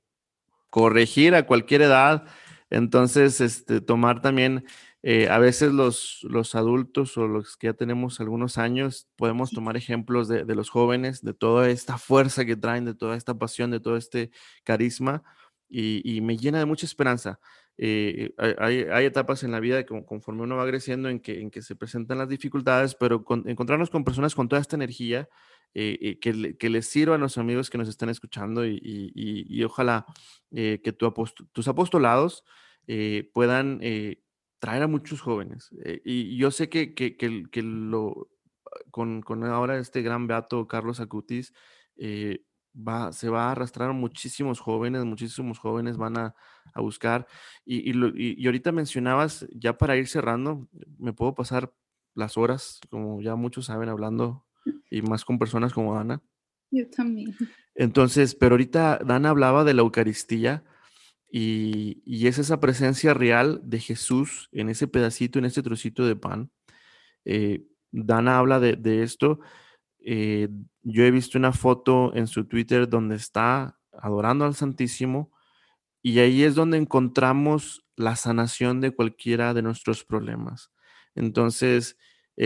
corregir 0.71 1.35
a 1.35 1.47
cualquier 1.47 1.83
edad. 1.83 2.25
Entonces, 2.71 3.41
este, 3.41 3.81
tomar 3.81 4.23
también, 4.23 4.65
eh, 5.03 5.29
a 5.29 5.39
veces 5.39 5.73
los, 5.73 6.21
los 6.23 6.55
adultos 6.55 7.17
o 7.19 7.27
los 7.27 7.57
que 7.57 7.69
ya 7.69 7.75
tenemos 7.75 8.21
algunos 8.21 8.59
años, 8.59 9.09
podemos 9.17 9.51
tomar 9.51 9.77
ejemplos 9.77 10.29
de, 10.29 10.45
de 10.45 10.55
los 10.55 10.71
jóvenes, 10.71 11.23
de 11.23 11.35
toda 11.35 11.69
esta 11.71 11.99
fuerza 11.99 12.45
que 12.45 12.57
traen, 12.57 12.85
de 12.85 12.95
toda 12.95 13.17
esta 13.17 13.39
pasión, 13.39 13.71
de 13.71 13.81
todo 13.81 13.97
este 13.97 14.31
carisma, 14.65 15.23
y, 15.69 16.03
y 16.05 16.21
me 16.21 16.37
llena 16.37 16.59
de 16.59 16.67
mucha 16.67 16.87
esperanza. 16.87 17.41
Eh, 17.79 18.35
hay, 18.59 19.07
etapas 19.07 19.43
en 19.45 19.51
la 19.51 19.59
vida 19.59 19.85
que 19.85 20.05
conforme 20.05 20.43
uno 20.43 20.57
va 20.57 20.67
creciendo 20.67 21.09
en 21.09 21.21
que, 21.21 21.41
en 21.41 21.51
que 21.51 21.63
se 21.63 21.75
presentan 21.75 22.19
las 22.19 22.29
dificultades, 22.29 22.95
pero 22.95 23.25
encontrarnos 23.47 23.91
con 23.91 24.05
personas 24.05 24.35
con 24.35 24.49
toda 24.49 24.61
esta 24.61 24.77
energía 24.77 25.29
eh, 25.75 26.19
que, 26.21 26.57
que, 26.59 26.71
les 26.71 26.87
sirva 26.87 27.15
a 27.15 27.19
los 27.19 27.39
amigos 27.39 27.71
que 27.71 27.79
nos 27.79 27.89
están 27.89 28.11
escuchando 28.11 28.67
y, 28.67 28.79
y, 28.85 29.65
ojalá 29.65 30.05
eh, 30.51 30.81
que 30.85 30.93
tu 30.93 31.11
tus 31.53 31.67
apostolados 31.67 32.45
puedan 33.33 33.81
traer 34.63 34.85
a 34.85 34.87
muchos 34.87 35.21
jóvenes. 35.21 35.71
y 36.05 36.37
yo 36.37 36.53
sé 36.53 36.69
que, 36.69 36.95
que, 36.95 37.17
que 37.17 37.63
lo, 37.63 38.29
con, 38.93 39.21
con, 39.21 39.43
ahora 39.43 39.77
este 39.77 40.03
gran 40.03 40.29
beato 40.29 40.69
Carlos 40.69 41.01
Acutis, 41.01 41.53
va, 42.77 43.13
se 43.13 43.29
va 43.29 43.49
a 43.49 43.51
arrastrar 43.51 43.93
muchísimos 43.93 44.61
jóvenes, 44.61 45.05
muchísimos 45.05 45.59
jóvenes 45.59 45.97
van 45.97 46.17
a, 46.17 46.35
a 46.75 46.81
buscar. 46.81 47.27
Y, 47.65 47.91
y, 47.91 47.95
y, 48.15 48.47
ahorita 48.47 48.71
mencionabas, 48.71 49.49
ya 49.53 49.77
para 49.77 49.97
ir 49.97 50.07
cerrando, 50.07 50.69
me 50.97 51.13
puedo 51.13 51.35
pasar 51.35 51.73
las 52.15 52.39
horas, 52.39 52.81
como 52.89 53.21
ya 53.21 53.35
muchos 53.35 53.67
saben, 53.67 53.89
hablando 53.89 54.47
y 54.93 55.03
más 55.03 55.25
con 55.25 55.41
personas 55.41 55.73
como 55.73 55.99
Ana. 55.99 56.23
Yo 56.71 56.89
también. 56.89 57.35
Entonces, 57.75 58.37
pero 58.37 58.55
ahorita 58.55 59.01
Dana 59.05 59.31
hablaba 59.31 59.65
de 59.65 59.75
la 59.75 59.83
Eucaristía 59.83 60.63
y, 61.33 62.27
es 62.27 62.39
esa 62.39 62.61
presencia 62.61 63.15
real 63.15 63.61
de 63.65 63.81
Jesús 63.81 64.49
en 64.53 64.69
ese 64.69 64.87
pedacito, 64.87 65.39
en 65.39 65.47
ese 65.47 65.63
trocito 65.63 66.07
de 66.07 66.17
pan. 66.17 66.51
Eh, 67.25 67.65
Dana 67.91 68.39
habla 68.39 68.61
de, 68.61 68.77
de 68.77 69.03
esto 69.03 69.41
eh, 70.05 70.49
yo 70.83 71.05
he 71.05 71.11
visto 71.11 71.39
una 71.39 71.53
foto 71.53 72.15
en 72.15 72.27
su 72.27 72.45
Twitter 72.47 72.89
donde 72.89 73.17
está 73.17 73.79
adorando 73.93 74.45
al 74.45 74.55
Santísimo 74.55 75.33
y 76.03 76.19
ahí 76.19 76.43
es 76.43 76.55
donde 76.55 76.79
encontramos 76.79 77.87
la 77.97 78.17
sanación 78.17 78.81
de 78.81 78.91
cualquiera 78.91 79.55
de 79.55 79.63
nuestros 79.63 80.05
problemas. 80.05 80.73
Entonces, 81.15 81.97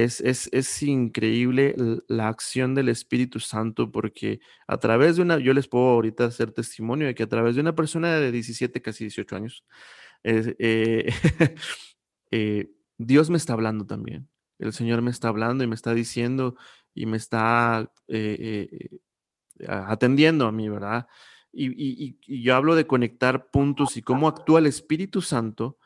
es, 0.05 0.21
es, 0.21 0.51
es, 0.53 0.83
increíble 0.83 1.75
la 2.09 2.29
acción 2.29 2.75
del 2.75 2.91
Espíritu 2.91 3.41
Santo 3.41 3.91
porque 3.91 4.41
a 4.67 4.77
través 4.79 5.17
de 5.17 5.23
una, 5.23 5.39
yo 5.39 5.55
les 5.55 5.69
puedo 5.69 5.87
ahorita 5.89 6.27
hacer 6.27 6.53
testimonio 6.53 7.07
de 7.07 7.15
que 7.15 7.23
a 7.23 7.29
través 7.29 7.55
de 7.55 7.63
una 7.63 7.75
persona 7.75 8.17
de 8.17 8.31
17, 8.31 8.83
casi 8.83 9.05
18 9.05 9.37
años, 9.37 9.65
eh, 10.23 11.09
eh, 12.31 12.71
Dios 12.99 13.31
me 13.31 13.39
está 13.39 13.55
hablando 13.55 13.87
también. 13.87 14.29
El 14.59 14.75
Señor 14.75 15.01
me 15.01 15.11
está 15.11 15.29
hablando 15.29 15.65
y 15.65 15.67
me 15.67 15.75
está 15.75 15.95
diciendo, 15.95 16.57
y 16.95 17.07
me 17.07 17.17
está 17.17 17.91
eh, 18.09 18.99
atendiendo 19.67 20.47
a 20.47 20.53
mí, 20.53 20.69
¿verdad? 20.69 21.07
Y, 21.53 22.19
yo 22.43 22.55
hablo 22.55 22.75
de 22.75 22.87
conectar 22.87 23.51
puntos 23.51 23.97
y 23.97 24.03
cómo 24.03 24.29
actúa 24.29 24.59
el 24.59 24.67
Espíritu 24.67 25.23
Santo, 25.23 25.79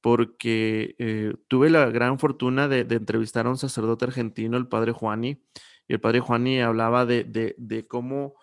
porque 0.00 0.94
eh, 0.98 1.34
tuve 1.48 1.70
la 1.70 1.86
gran 1.90 2.18
fortuna 2.18 2.68
de, 2.68 2.80
entrevistar 2.80 3.46
a 3.46 3.50
un 3.50 3.58
sacerdote 3.58 4.04
argentino, 4.04 4.56
el 4.56 4.68
padre 4.68 4.92
Juani, 4.92 5.42
y 5.88 5.94
el 5.94 6.00
padre 6.00 6.20
Juani 6.20 6.60
hablaba 6.60 7.06
de, 7.06 7.24
de 7.56 7.86
cómo, 7.86 8.34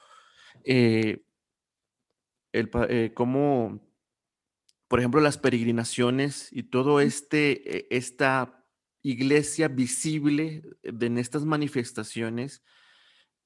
el, 0.63 1.21
cómo, 3.13 3.81
por 4.87 4.99
ejemplo, 4.99 5.21
las 5.21 5.37
peregrinaciones 5.37 6.49
y 6.51 6.63
todo 6.63 6.99
este, 7.01 7.77
e, 7.77 7.87
esta 7.89 8.63
iglesia 9.03 9.67
visible 9.67 10.63
en 10.81 11.17
estas 11.17 11.45
manifestaciones. 11.45 12.63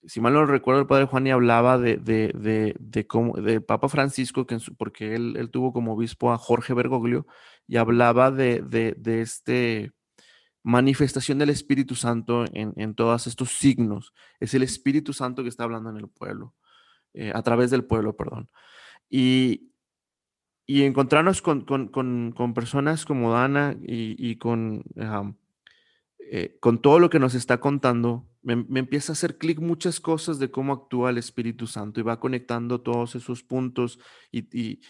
Si 0.06 0.22
mal 0.22 0.34
no 0.34 0.46
recuerdo, 0.46 0.82
el 0.82 0.88
padre 0.88 1.06
Juan 1.06 1.28
y 1.28 1.32
hablaba 1.32 1.78
de, 1.78 1.98
de, 1.98 2.32
de, 2.34 2.76
de 2.80 3.08
cómo, 3.08 3.36
del 3.36 3.64
Papa 3.64 3.90
Francisco, 3.90 4.46
que 4.46 4.58
porque 4.78 5.16
él, 5.16 5.36
él, 5.38 5.50
tuvo 5.50 5.74
como 5.74 5.94
obispo 5.94 6.32
a 6.32 6.38
Jorge 6.38 6.74
Bergoglio, 6.74 7.26
y 7.68 7.78
hablaba 7.78 8.32
de, 8.32 8.62
de, 8.62 9.22
este 9.22 9.92
manifestación 10.64 11.38
del 11.38 11.50
Espíritu 11.50 11.96
Santo 11.96 12.46
en, 12.54 12.74
en, 12.76 12.96
todos 12.96 13.28
estos 13.28 13.52
signos. 13.52 14.14
Es 14.40 14.54
el 14.54 14.64
Espíritu 14.64 15.14
Santo 15.14 15.44
que 15.44 15.50
está 15.50 15.64
hablando 15.64 15.90
en 15.90 15.98
el 15.98 16.08
pueblo, 16.08 16.54
eh, 17.14 17.32
a 17.34 17.42
través 17.42 17.72
del 17.72 17.86
pueblo, 17.86 18.16
perdón. 18.16 18.50
Y, 19.10 19.72
y 20.66 20.84
encontrarnos 20.84 21.42
con, 21.42 21.62
con, 21.62 21.88
con, 21.88 22.54
personas 22.54 23.06
como 23.06 23.32
Dana 23.32 23.78
y, 23.82 24.16
y 24.18 24.38
con 24.38 24.84
eh, 26.30 26.58
con 26.60 26.82
todo 26.82 27.00
lo 27.00 27.10
que 27.10 27.20
nos 27.20 27.36
está 27.36 27.62
contando, 27.62 28.28
me, 28.42 28.66
empieza 28.80 29.12
a 29.12 29.16
hacer 29.16 29.38
clic 29.38 29.60
muchas 29.60 30.02
cosas 30.02 30.40
de 30.40 30.52
cómo 30.52 30.74
actúa 30.74 31.10
el 31.10 31.18
Espíritu 31.18 31.68
Santo 31.68 32.02
y 32.02 32.04
va 32.04 32.20
conectando 32.20 32.82
todos 32.82 33.16
esos 33.16 33.44
puntos 33.44 33.98
y, 34.30 34.82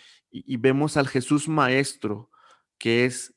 vemos 0.58 0.98
al 0.98 1.08
Jesús 1.08 1.48
Maestro, 1.48 2.32
que 2.78 3.06
es 3.06 3.36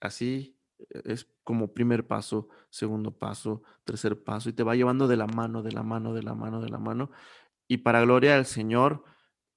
así, 0.00 0.58
es 1.04 1.28
como 1.44 1.74
primer 1.74 2.06
paso, 2.06 2.48
segundo 2.70 3.16
paso, 3.18 3.62
tercer 3.84 4.22
paso, 4.22 4.48
y 4.48 4.52
te 4.52 4.62
va 4.62 4.76
llevando 4.76 5.08
de 5.08 5.16
la 5.16 5.26
mano, 5.26 5.62
de 5.62 5.72
la 5.72 5.82
mano, 5.82 6.14
de 6.14 6.22
la 6.22 6.34
mano, 6.34 6.60
de 6.60 6.68
la 6.70 6.78
mano. 6.78 7.10
Y 7.68 7.78
para 7.78 8.02
gloria 8.02 8.36
del 8.36 8.46
Señor, 8.46 9.04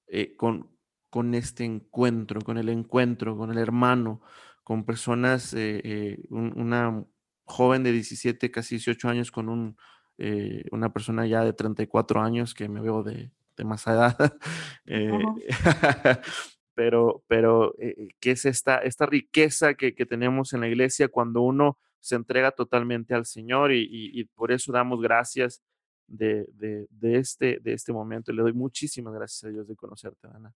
eh, 0.06 0.36
con, 0.36 0.70
con 1.10 1.34
este 1.34 1.64
encuentro, 1.64 2.40
con 2.42 2.58
el 2.58 2.68
encuentro, 2.68 3.36
con 3.36 3.50
el 3.50 3.58
hermano, 3.58 4.22
con 4.64 4.84
personas, 4.84 5.54
eh, 5.56 6.18
una 6.30 7.04
joven 7.44 7.84
de 7.84 7.92
17, 7.92 8.50
casi 8.50 8.76
18 8.76 9.08
años 9.08 9.30
con 9.30 9.48
un, 9.48 9.76
eh, 10.18 10.64
una 10.72 10.92
persona 10.92 11.26
ya 11.26 11.44
de 11.44 11.52
34 11.52 12.20
años 12.20 12.54
que 12.54 12.68
me 12.68 12.80
veo 12.80 13.02
de, 13.02 13.30
de 13.56 13.64
más 13.64 13.86
edad. 13.86 14.16
Eh, 14.88 15.10
pero, 16.76 17.24
pero 17.26 17.74
eh, 17.78 18.10
¿qué 18.20 18.32
es 18.32 18.44
esta, 18.44 18.76
esta 18.78 19.06
riqueza 19.06 19.74
que, 19.74 19.94
que, 19.94 20.04
tenemos 20.04 20.52
en 20.52 20.60
la 20.60 20.68
iglesia 20.68 21.08
cuando 21.08 21.40
uno 21.40 21.78
se 22.00 22.16
entrega 22.16 22.52
totalmente 22.52 23.14
al 23.14 23.24
Señor 23.24 23.72
y, 23.72 23.88
y, 23.90 24.24
por 24.24 24.52
eso 24.52 24.72
damos 24.72 25.00
gracias 25.00 25.62
de, 26.06 26.46
de, 26.52 26.86
de, 26.90 27.16
este, 27.16 27.60
de 27.60 27.72
este 27.72 27.94
momento. 27.94 28.30
Le 28.30 28.42
doy 28.42 28.52
muchísimas 28.52 29.14
gracias 29.14 29.44
a 29.44 29.48
Dios 29.48 29.66
de 29.66 29.74
conocerte, 29.74 30.28
Ana, 30.28 30.52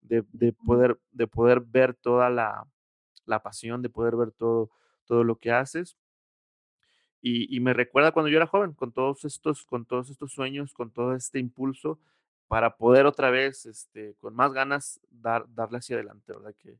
de, 0.00 0.24
de 0.32 0.52
poder, 0.52 0.96
de 1.10 1.26
poder 1.26 1.60
ver 1.60 1.94
toda 1.94 2.30
la, 2.30 2.64
la 3.26 3.42
pasión, 3.42 3.82
de 3.82 3.90
poder 3.90 4.14
ver 4.14 4.30
todo, 4.30 4.70
todo 5.06 5.24
lo 5.24 5.36
que 5.40 5.50
haces. 5.50 5.96
Y, 7.20 7.58
me 7.60 7.72
recuerda 7.72 8.12
cuando 8.12 8.28
yo 8.28 8.36
era 8.36 8.46
joven, 8.46 8.74
con 8.74 8.92
todos 8.92 9.24
estos, 9.24 9.64
con 9.64 9.86
todos 9.86 10.08
estos 10.10 10.30
sueños, 10.30 10.72
con 10.72 10.92
todo 10.92 11.14
este 11.14 11.38
impulso, 11.38 11.98
para 12.48 12.76
poder 12.76 13.06
otra 13.06 13.30
vez, 13.30 13.66
este, 13.66 14.14
con 14.16 14.34
más 14.34 14.52
ganas, 14.52 15.00
dar, 15.10 15.44
darle 15.48 15.78
hacia 15.78 15.96
adelante, 15.96 16.32
¿verdad? 16.32 16.54
Que, 16.58 16.78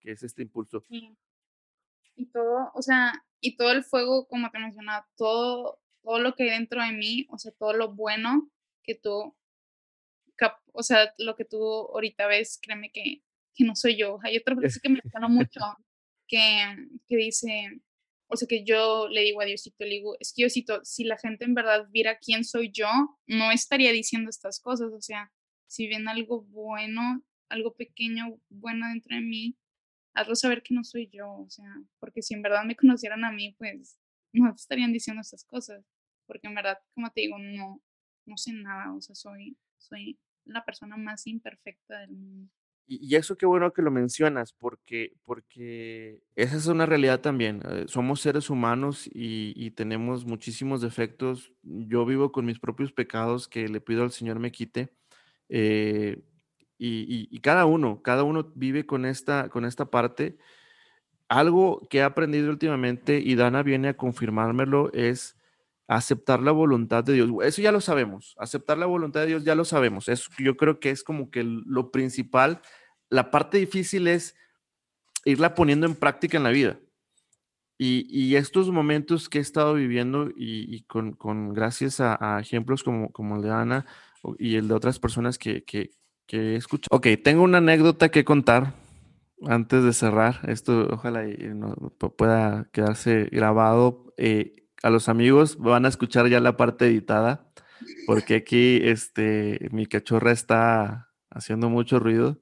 que 0.00 0.12
es 0.12 0.22
este 0.22 0.42
impulso. 0.42 0.84
Y 0.88 2.26
todo, 2.32 2.70
o 2.74 2.82
sea, 2.82 3.12
y 3.40 3.56
todo 3.56 3.72
el 3.72 3.84
fuego, 3.84 4.26
como 4.28 4.50
te 4.50 4.58
mencionaba, 4.58 5.08
todo, 5.16 5.80
todo 6.02 6.18
lo 6.18 6.34
que 6.34 6.44
hay 6.44 6.50
dentro 6.50 6.82
de 6.82 6.92
mí, 6.92 7.26
o 7.30 7.38
sea, 7.38 7.52
todo 7.52 7.72
lo 7.72 7.94
bueno 7.94 8.50
que 8.82 8.94
tú, 8.94 9.36
o 10.72 10.82
sea, 10.82 11.12
lo 11.18 11.36
que 11.36 11.44
tú 11.44 11.58
ahorita 11.62 12.26
ves, 12.26 12.58
créeme 12.62 12.90
que, 12.90 13.22
que 13.54 13.64
no 13.64 13.74
soy 13.76 13.96
yo. 13.96 14.18
Hay 14.22 14.36
otra 14.36 14.54
cosa 14.56 14.80
que 14.82 14.88
me 14.88 15.00
gusta 15.02 15.28
mucho, 15.28 15.60
que, 16.26 16.88
que 17.06 17.16
dice, 17.16 17.80
o 18.32 18.36
sea 18.36 18.46
que 18.46 18.64
yo 18.64 19.08
le 19.08 19.22
digo 19.22 19.40
a 19.40 19.44
Diosito, 19.44 19.84
le 19.84 19.90
digo, 19.90 20.16
es 20.20 20.32
que 20.32 20.42
Diosito, 20.42 20.84
si 20.84 21.02
la 21.02 21.18
gente 21.18 21.44
en 21.44 21.54
verdad 21.54 21.88
viera 21.90 22.18
quién 22.18 22.44
soy 22.44 22.70
yo, 22.70 22.88
no 23.26 23.50
estaría 23.50 23.90
diciendo 23.90 24.30
estas 24.30 24.60
cosas. 24.60 24.92
O 24.92 25.00
sea, 25.00 25.32
si 25.66 25.88
ven 25.88 26.08
algo 26.08 26.42
bueno, 26.42 27.24
algo 27.48 27.74
pequeño, 27.74 28.38
bueno 28.48 28.86
dentro 28.86 29.16
de 29.16 29.22
mí, 29.22 29.56
hazlo 30.14 30.36
saber 30.36 30.62
que 30.62 30.74
no 30.74 30.84
soy 30.84 31.10
yo. 31.12 31.28
O 31.28 31.50
sea, 31.50 31.74
porque 31.98 32.22
si 32.22 32.34
en 32.34 32.42
verdad 32.42 32.64
me 32.64 32.76
conocieran 32.76 33.24
a 33.24 33.32
mí, 33.32 33.56
pues 33.58 33.98
no 34.32 34.54
estarían 34.54 34.92
diciendo 34.92 35.22
estas 35.22 35.44
cosas. 35.44 35.84
Porque 36.26 36.46
en 36.46 36.54
verdad, 36.54 36.78
como 36.94 37.10
te 37.10 37.22
digo, 37.22 37.36
no, 37.40 37.82
no 38.26 38.36
sé 38.36 38.52
nada. 38.52 38.94
O 38.94 39.00
sea, 39.00 39.16
soy, 39.16 39.56
soy 39.76 40.20
la 40.44 40.64
persona 40.64 40.96
más 40.96 41.26
imperfecta 41.26 41.98
del 41.98 42.12
mundo. 42.12 42.52
Y, 42.92 43.14
eso 43.14 43.36
qué 43.36 43.46
bueno 43.46 43.72
que 43.72 43.82
lo 43.82 43.92
mencionas, 43.92 44.52
porque, 44.52 45.12
porque 45.24 46.24
esa 46.34 46.56
es 46.56 46.66
una 46.66 46.86
realidad 46.86 47.20
también. 47.20 47.62
Eh, 47.64 47.84
somos 47.86 48.20
seres 48.20 48.50
humanos 48.50 49.08
y, 49.12 49.70
tenemos 49.72 50.24
muchísimos 50.24 50.80
defectos. 50.80 51.52
Yo 51.62 52.04
vivo 52.04 52.32
con 52.32 52.46
mis 52.46 52.58
propios 52.58 52.92
pecados 52.92 53.46
que 53.46 53.68
le 53.68 53.80
pido 53.80 54.02
al 54.02 54.10
Señor 54.10 54.40
me 54.40 54.50
quite. 54.50 54.92
Eh, 55.48 56.20
y, 56.78 57.38
cada 57.40 57.64
uno, 57.64 58.02
cada 58.02 58.24
uno 58.24 58.50
vive 58.56 58.84
con 58.86 59.06
esta, 59.06 59.50
con 59.50 59.64
esta 59.64 59.88
parte. 59.90 60.36
algo 61.28 61.86
que 61.90 61.98
he 61.98 62.02
aprendido 62.02 62.50
últimamente 62.50 63.20
y 63.20 63.36
Dana 63.36 63.62
viene 63.62 63.88
a 63.90 63.96
confirmármelo 63.96 64.92
es 64.92 65.36
aceptar 65.86 66.40
la 66.40 66.52
voluntad 66.52 67.04
de 67.04 67.14
Dios. 67.14 67.30
Eso 67.44 67.62
ya 67.62 67.72
lo 67.72 67.80
sabemos, 67.80 68.36
aceptar 68.38 68.78
la 68.78 68.86
voluntad 68.86 69.20
de 69.20 69.26
Dios 69.28 69.44
ya 69.44 69.54
lo 69.54 69.64
sabemos. 69.64 70.08
Eso 70.08 70.30
yo 70.38 70.56
creo 70.56 70.80
que 70.80 70.90
es 70.90 71.04
como 71.04 71.30
que 71.30 71.44
lo 71.44 71.92
principal. 71.92 72.62
La 73.10 73.30
parte 73.30 73.58
difícil 73.58 74.08
es 74.08 74.36
irla 75.24 75.54
poniendo 75.54 75.86
en 75.86 75.94
práctica 75.94 76.36
en 76.36 76.44
la 76.44 76.50
vida. 76.50 76.78
Y, 77.82 78.36
estos 78.36 78.70
momentos 78.70 79.30
que 79.30 79.38
he 79.38 79.40
estado 79.40 79.72
viviendo 79.72 80.28
y, 80.36 80.82
con, 80.82 81.54
gracias 81.54 82.00
a, 82.00 82.38
ejemplos 82.38 82.82
como, 82.82 83.10
como 83.10 83.36
el 83.36 83.42
de 83.42 83.50
Ana 83.50 83.86
y 84.38 84.56
el 84.56 84.68
de 84.68 84.74
otras 84.74 84.98
personas 84.98 85.38
que, 85.38 85.64
que, 85.64 85.90
que 86.26 86.52
he 86.52 86.56
escuchado. 86.56 86.94
Ok, 86.94 87.06
tengo 87.24 87.42
una 87.42 87.56
anécdota 87.56 88.10
que 88.10 88.22
contar 88.22 88.74
antes 89.46 89.82
de 89.82 89.94
cerrar. 89.94 90.40
Esto 90.46 90.88
ojalá 90.90 91.24
pueda 92.16 92.68
quedarse 92.72 93.28
grabado. 93.32 94.12
Eh, 94.16 94.66
a 94.82 94.90
los 94.90 95.08
amigos 95.08 95.58
van 95.58 95.84
a 95.84 95.88
escuchar 95.88 96.28
ya 96.28 96.40
la 96.40 96.56
parte 96.56 96.86
editada, 96.86 97.50
porque 98.06 98.36
aquí 98.36 98.80
este, 98.82 99.68
mi 99.72 99.86
cachorra 99.86 100.32
está 100.32 101.10
haciendo 101.30 101.68
mucho 101.68 101.98
ruido. 101.98 102.40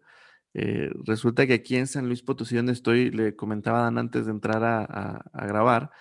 Eh, 0.61 0.91
resulta 1.05 1.47
que 1.47 1.53
aquí 1.53 1.77
en 1.77 1.87
San 1.87 2.09
Luis 2.09 2.21
Potosí, 2.21 2.57
donde 2.57 2.73
estoy, 2.73 3.13
le 3.13 3.37
comentaba 3.37 3.83
Dan 3.83 3.97
antes 3.97 4.27
de 4.27 4.33
entrar 4.33 4.65
a, 4.65 5.47
grabar, 5.47 5.93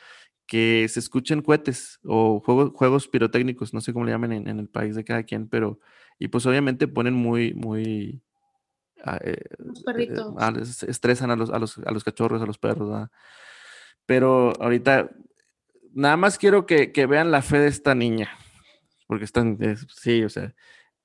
que 0.48 0.88
se 0.89 1.00
escuchen 1.00 1.43
cohetes 1.43 2.00
o 2.04 2.39
juegos, 2.39 2.72
juegos 2.74 3.08
pirotécnicos, 3.08 3.76
no 3.76 3.82
sé 3.82 3.93
cómo 3.93 4.06
le 4.06 4.13
llaman 4.13 4.32
en, 4.32 4.48
el 4.48 4.67
país 4.67 4.96
de 4.96 5.04
cada 5.04 5.22
quien, 5.22 5.48
pero, 5.48 5.80
y 6.17 6.30
pues 6.30 6.48
obviamente 6.48 6.88
ponen 6.88 7.13
muy, 7.13 7.54
muy... 7.54 8.24
Ah, 9.04 9.20
eh, 9.24 9.43
los 9.60 9.84
perritos. 9.84 10.34
Eh, 10.36 10.89
estresan 10.89 11.30
a 11.30 11.36
los, 11.36 11.52
a 11.52 11.60
los, 11.60 11.78
a 11.78 11.91
los 11.91 12.04
cachorros, 12.04 12.41
a 12.41 12.48
los 12.48 12.58
perros, 12.58 13.10
Pero 14.08 14.54
ahorita 14.60 15.12
nada 15.93 16.17
más 16.17 16.39
quiero 16.39 16.65
que, 16.65 16.91
vean 17.08 17.30
la 17.30 17.43
fe 17.43 17.60
de 17.60 17.67
esta 17.67 17.93
niña, 17.93 18.32
porque 19.06 19.26
están, 19.26 19.60
sí, 19.88 20.24
o 20.24 20.30
sea, 20.30 20.56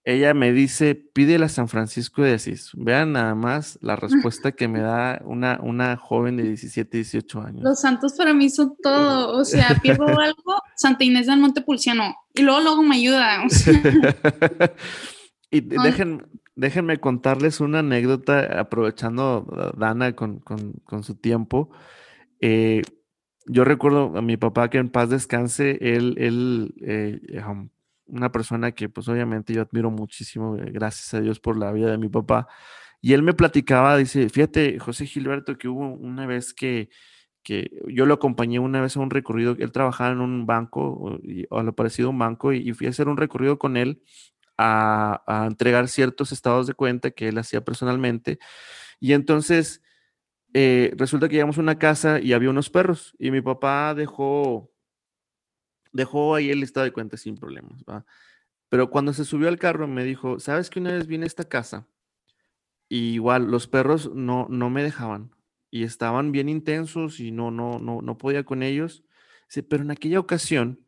ella 0.04 0.34
me 0.34 0.52
dice, 0.52 0.94
pídele 0.94 1.44
a 1.44 1.48
San 1.48 1.68
Francisco 1.68 2.22
de 2.22 2.34
Asís. 2.34 2.70
Vean 2.74 3.12
nada 3.12 3.34
más 3.34 3.78
la 3.82 3.96
respuesta 3.96 4.52
que 4.52 4.68
me 4.68 4.80
da 4.80 5.20
una, 5.24 5.58
una 5.62 5.96
joven 5.96 6.36
de 6.36 6.44
17, 6.44 6.96
18 6.96 7.40
años. 7.40 7.62
Los 7.62 7.80
santos 7.80 8.14
para 8.14 8.34
mí 8.34 8.50
son 8.50 8.76
todo, 8.82 9.36
o 9.36 9.44
sea, 9.44 9.78
pierdo 9.82 10.06
algo, 10.20 10.62
Santa 10.76 11.04
Inés 11.04 11.26
del 11.26 11.38
Monte 11.38 11.62
Pulciano, 11.62 12.16
y 12.34 12.42
luego 12.42 12.60
luego 12.60 12.82
me 12.82 12.96
ayuda. 12.96 13.44
y 15.50 15.60
déjenme 16.56 17.00
contarles 17.00 17.60
una 17.60 17.78
anécdota, 17.78 18.60
aprovechando 18.60 19.72
Dana 19.76 20.16
con, 20.16 20.40
con 20.40 21.04
su 21.04 21.14
tiempo. 21.14 21.70
Eh, 22.40 22.82
yo 23.46 23.64
recuerdo 23.64 24.16
a 24.16 24.22
mi 24.22 24.36
papá 24.36 24.68
que 24.68 24.78
en 24.78 24.90
paz 24.90 25.08
descanse, 25.08 25.78
él, 25.80 26.16
él 26.18 26.74
eh, 26.82 27.20
una 28.06 28.32
persona 28.32 28.72
que 28.72 28.88
pues 28.88 29.08
obviamente 29.08 29.54
yo 29.54 29.62
admiro 29.62 29.90
muchísimo, 29.90 30.56
eh, 30.56 30.70
gracias 30.72 31.14
a 31.14 31.20
Dios 31.20 31.40
por 31.40 31.58
la 31.58 31.72
vida 31.72 31.90
de 31.90 31.98
mi 31.98 32.08
papá. 32.08 32.48
Y 33.00 33.14
él 33.14 33.22
me 33.22 33.34
platicaba, 33.34 33.96
dice, 33.96 34.28
fíjate, 34.28 34.78
José 34.78 35.06
Gilberto, 35.06 35.58
que 35.58 35.68
hubo 35.68 35.88
una 35.88 36.26
vez 36.26 36.54
que, 36.54 36.88
que 37.42 37.70
yo 37.88 38.06
lo 38.06 38.14
acompañé 38.14 38.58
una 38.60 38.80
vez 38.80 38.96
a 38.96 39.00
un 39.00 39.10
recorrido, 39.10 39.56
él 39.58 39.72
trabajaba 39.72 40.12
en 40.12 40.20
un 40.20 40.46
banco, 40.46 41.18
o, 41.50 41.58
a 41.58 41.62
lo 41.62 41.74
parecido 41.74 42.10
un 42.10 42.18
banco, 42.18 42.52
y, 42.52 42.72
fui 42.74 42.86
a 42.86 42.90
hacer 42.90 43.08
un 43.08 43.16
recorrido 43.16 43.58
con 43.58 43.76
él 43.76 44.02
a, 44.58 45.22
a 45.26 45.46
entregar 45.46 45.88
ciertos 45.88 46.32
estados 46.32 46.66
de 46.68 46.74
cuenta 46.74 47.10
que 47.10 47.28
él 47.28 47.38
hacía 47.38 47.64
personalmente. 47.64 48.38
Y 49.00 49.14
entonces 49.14 49.82
eh, 50.54 50.92
resulta 50.96 51.28
que 51.28 51.34
llegamos 51.34 51.56
a 51.56 51.62
una 51.62 51.78
casa 51.78 52.20
y 52.20 52.34
había 52.34 52.50
unos 52.50 52.68
perros 52.68 53.14
y 53.18 53.30
mi 53.30 53.40
papá 53.40 53.94
dejó, 53.94 54.70
dejó 55.92 56.34
ahí 56.34 56.50
el 56.50 56.60
listado 56.60 56.84
de 56.84 56.92
cuentas 56.92 57.20
sin 57.20 57.36
problemas. 57.36 57.84
Pero 58.68 58.90
cuando 58.90 59.12
se 59.12 59.24
subió 59.24 59.48
al 59.48 59.58
carro 59.58 59.86
me 59.86 60.04
dijo, 60.04 60.40
¿sabes 60.40 60.70
que 60.70 60.80
una 60.80 60.92
vez 60.92 61.06
vine 61.06 61.24
a 61.24 61.26
esta 61.26 61.44
casa? 61.44 61.86
Igual 62.88 63.50
los 63.50 63.68
perros 63.68 64.14
no, 64.14 64.46
no 64.50 64.70
me 64.70 64.82
dejaban 64.82 65.34
y 65.70 65.84
estaban 65.84 66.32
bien 66.32 66.48
intensos 66.48 67.18
y 67.18 67.32
no, 67.32 67.50
no, 67.50 67.78
no, 67.78 68.02
no 68.02 68.18
podía 68.18 68.44
con 68.44 68.62
ellos. 68.62 69.04
pero 69.68 69.82
en 69.82 69.90
aquella 69.90 70.20
ocasión, 70.20 70.84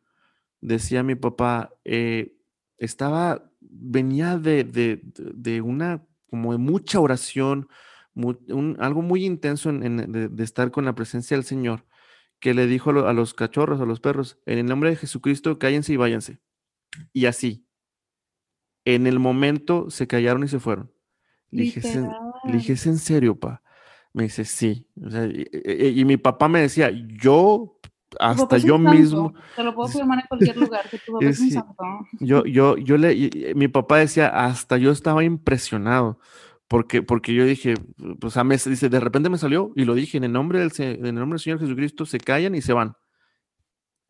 decía 0.61 1.03
mi 1.03 1.15
papá, 1.15 1.73
eh, 1.83 2.35
estaba, 2.77 3.49
venía 3.59 4.37
de, 4.37 4.63
de, 4.63 5.01
de, 5.03 5.61
una, 5.61 6.05
como 6.29 6.51
de 6.51 6.59
mucha 6.59 6.99
oración, 6.99 7.67
algo 8.79 9.01
muy 9.01 9.25
intenso 9.25 9.71
de, 9.71 10.43
estar 10.43 10.71
con 10.71 10.85
la 10.85 10.95
presencia 10.95 11.35
del 11.35 11.43
Señor, 11.43 11.85
que 12.39 12.53
le 12.53 12.67
dijo 12.67 12.91
a, 12.91 13.13
los 13.13 13.33
cachorros, 13.33 13.81
a 13.81 13.85
los 13.85 13.99
perros, 13.99 14.39
en 14.45 14.59
el 14.59 14.65
nombre 14.65 14.89
de 14.89 14.95
Jesucristo, 14.95 15.57
cállense 15.59 15.93
y 15.93 15.97
váyanse. 15.97 16.39
Y 17.11 17.25
así, 17.25 17.67
en 18.85 19.07
el 19.07 19.19
momento 19.19 19.89
se 19.89 20.07
callaron 20.07 20.43
y 20.43 20.47
se 20.47 20.59
fueron. 20.59 20.91
Le 21.51 21.63
dije, 21.63 22.73
¿es 22.73 22.85
en 22.85 22.97
serio, 22.97 23.39
pa? 23.39 23.61
Me 24.13 24.23
dice, 24.23 24.45
sí. 24.45 24.87
y, 25.65 26.05
mi 26.05 26.17
papá 26.17 26.47
me 26.47 26.61
decía, 26.61 26.89
yo 26.91 27.79
hasta 28.19 28.57
yo 28.57 28.77
mismo. 28.77 29.33
Te 29.55 29.63
lo 29.63 29.73
puedo 29.73 29.89
firmar 29.89 30.19
en 30.19 30.25
cualquier 30.27 30.57
lugar, 30.57 30.89
que 30.89 30.97
tu 30.99 31.13
papá 31.13 31.25
es 31.25 31.39
un 31.39 31.51
santo. 31.51 31.83
Yo, 32.19 32.45
yo, 32.45 32.77
yo 32.77 32.97
le, 32.97 33.53
mi 33.55 33.67
papá 33.67 33.97
decía, 33.97 34.27
hasta 34.27 34.77
yo 34.77 34.91
estaba 34.91 35.23
impresionado. 35.23 36.19
Porque, 36.67 37.03
porque 37.03 37.33
yo 37.33 37.45
dije, 37.45 37.75
pues 38.19 38.37
a 38.37 38.43
me, 38.43 38.57
dice, 38.57 38.89
de 38.89 38.99
repente 38.99 39.29
me 39.29 39.37
salió 39.37 39.71
y 39.75 39.85
lo 39.85 39.93
dije, 39.93 40.17
en 40.17 40.23
el 40.23 40.31
nombre 40.31 40.59
del, 40.59 40.71
en 40.77 41.05
el 41.05 41.15
nombre 41.15 41.35
del 41.35 41.39
Señor 41.39 41.59
Jesucristo, 41.59 42.05
se 42.05 42.17
callan 42.19 42.55
y 42.55 42.61
se 42.61 42.73
van. 42.73 42.95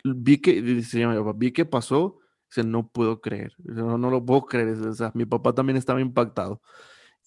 Vi 0.04 0.38
que, 0.38 0.62
dice 0.62 1.06
vi 1.36 1.52
que 1.52 1.66
pasó, 1.66 2.20
dice, 2.50 2.64
no 2.64 2.88
puedo 2.88 3.20
creer, 3.20 3.56
no, 3.58 3.98
no 3.98 4.10
lo 4.10 4.24
puedo 4.26 4.46
creer, 4.46 4.70
o 4.70 4.94
sea, 4.94 5.12
mi 5.16 5.26
papá 5.26 5.54
también 5.54 5.78
estaba 5.78 6.00
impactado. 6.00 6.62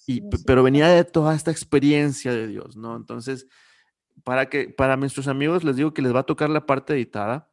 Y, 0.07 0.23
Pero 0.47 0.63
venía 0.63 0.89
de 0.89 1.05
toda 1.05 1.35
esta 1.35 1.51
experiencia 1.51 2.33
de 2.33 2.47
Dios, 2.47 2.77
¿no? 2.77 2.97
Entonces, 2.97 3.47
para, 4.25 4.49
que, 4.49 4.71
para 4.71 4.97
nuestros 4.97 5.29
amigos 5.29 5.65
les 5.65 5.77
digo 5.77 5.93
que 5.93 6.03
les 6.03 6.15
va 6.15 6.21
a 6.21 6.27
tocar 6.27 6.49
la 6.49 6.65
parte 6.65 6.95
editada, 6.95 7.51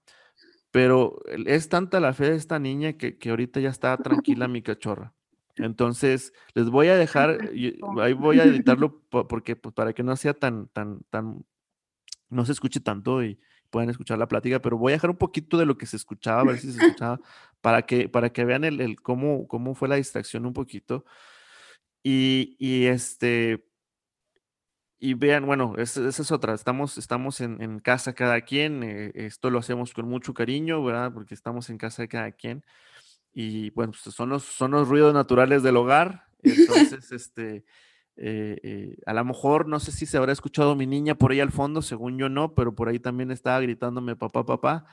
pero 0.71 1.19
es 1.27 1.67
tanta 1.67 1.99
la 1.99 2.13
fe 2.13 2.29
de 2.31 2.35
esta 2.35 2.59
niña 2.59 2.93
que, 2.93 3.17
que 3.17 3.29
ahorita 3.31 3.59
ya 3.59 3.69
está 3.69 3.97
tranquila 3.97 4.47
mi 4.47 4.61
cachorra. 4.61 5.13
Entonces, 5.57 6.33
les 6.53 6.69
voy 6.69 6.87
a 6.87 6.95
dejar, 6.97 7.49
ahí 8.01 8.13
voy 8.13 8.39
a 8.39 8.43
editarlo 8.43 9.01
porque 9.09 9.55
pues, 9.55 9.73
para 9.73 9.93
que 9.93 10.03
no 10.03 10.15
sea 10.15 10.33
tan, 10.33 10.67
tan, 10.67 11.01
tan, 11.09 11.45
no 12.29 12.45
se 12.45 12.51
escuche 12.51 12.79
tanto 12.79 13.23
y 13.23 13.39
puedan 13.69 13.89
escuchar 13.89 14.17
la 14.17 14.27
plática, 14.27 14.61
pero 14.61 14.77
voy 14.77 14.91
a 14.91 14.95
dejar 14.95 15.09
un 15.09 15.17
poquito 15.17 15.57
de 15.57 15.65
lo 15.65 15.77
que 15.77 15.85
se 15.85 15.97
escuchaba, 15.97 16.41
a 16.41 16.45
ver 16.45 16.59
si 16.59 16.71
se 16.71 16.85
escuchaba, 16.85 17.19
para 17.61 17.83
que, 17.83 18.09
para 18.09 18.31
que 18.31 18.45
vean 18.45 18.63
el, 18.63 18.81
el 18.81 19.01
cómo, 19.01 19.47
cómo 19.47 19.75
fue 19.75 19.87
la 19.87 19.95
distracción 19.95 20.45
un 20.45 20.53
poquito. 20.53 21.05
Y, 22.03 22.55
y 22.59 22.85
este, 22.85 23.65
y 24.99 25.13
vean, 25.13 25.45
bueno, 25.45 25.75
esa, 25.77 26.07
es 26.07 26.31
otra, 26.31 26.53
estamos, 26.53 26.97
estamos 26.97 27.41
en, 27.41 27.61
en 27.61 27.79
casa 27.79 28.13
cada 28.13 28.41
quien, 28.41 28.83
eh, 28.83 29.11
esto 29.15 29.49
lo 29.49 29.59
hacemos 29.59 29.93
con 29.93 30.07
mucho 30.07 30.33
cariño, 30.33 30.83
¿verdad? 30.83 31.13
Porque 31.13 31.33
estamos 31.33 31.69
en 31.69 31.77
casa 31.77 32.01
de 32.03 32.07
cada 32.07 32.31
quien 32.31 32.63
y 33.37 33.69
bueno, 33.71 33.91
pues 33.91 34.15
son 34.15 34.29
los, 34.29 34.43
son 34.43 34.71
los 34.71 34.87
ruidos 34.87 35.13
naturales 35.13 35.61
del 35.61 35.75
hogar. 35.75 36.23
Entonces, 36.43 37.11
este, 37.11 37.65
eh, 38.15 38.57
eh, 38.63 38.97
a 39.05 39.13
lo 39.13 39.25
mejor 39.25 39.67
no 39.67 39.81
sé 39.81 39.91
si 39.91 40.05
se 40.05 40.17
habrá 40.17 40.31
escuchado 40.31 40.73
mi 40.73 40.87
niña 40.87 41.15
por 41.15 41.33
ahí 41.33 41.41
al 41.41 41.51
fondo, 41.51 41.81
según 41.81 42.17
yo 42.17 42.29
no, 42.29 42.55
pero 42.55 42.73
por 42.73 42.87
ahí 42.87 42.97
también 42.97 43.31
estaba 43.31 43.59
gritándome 43.59 44.15
papá, 44.15 44.45
papá. 44.45 44.85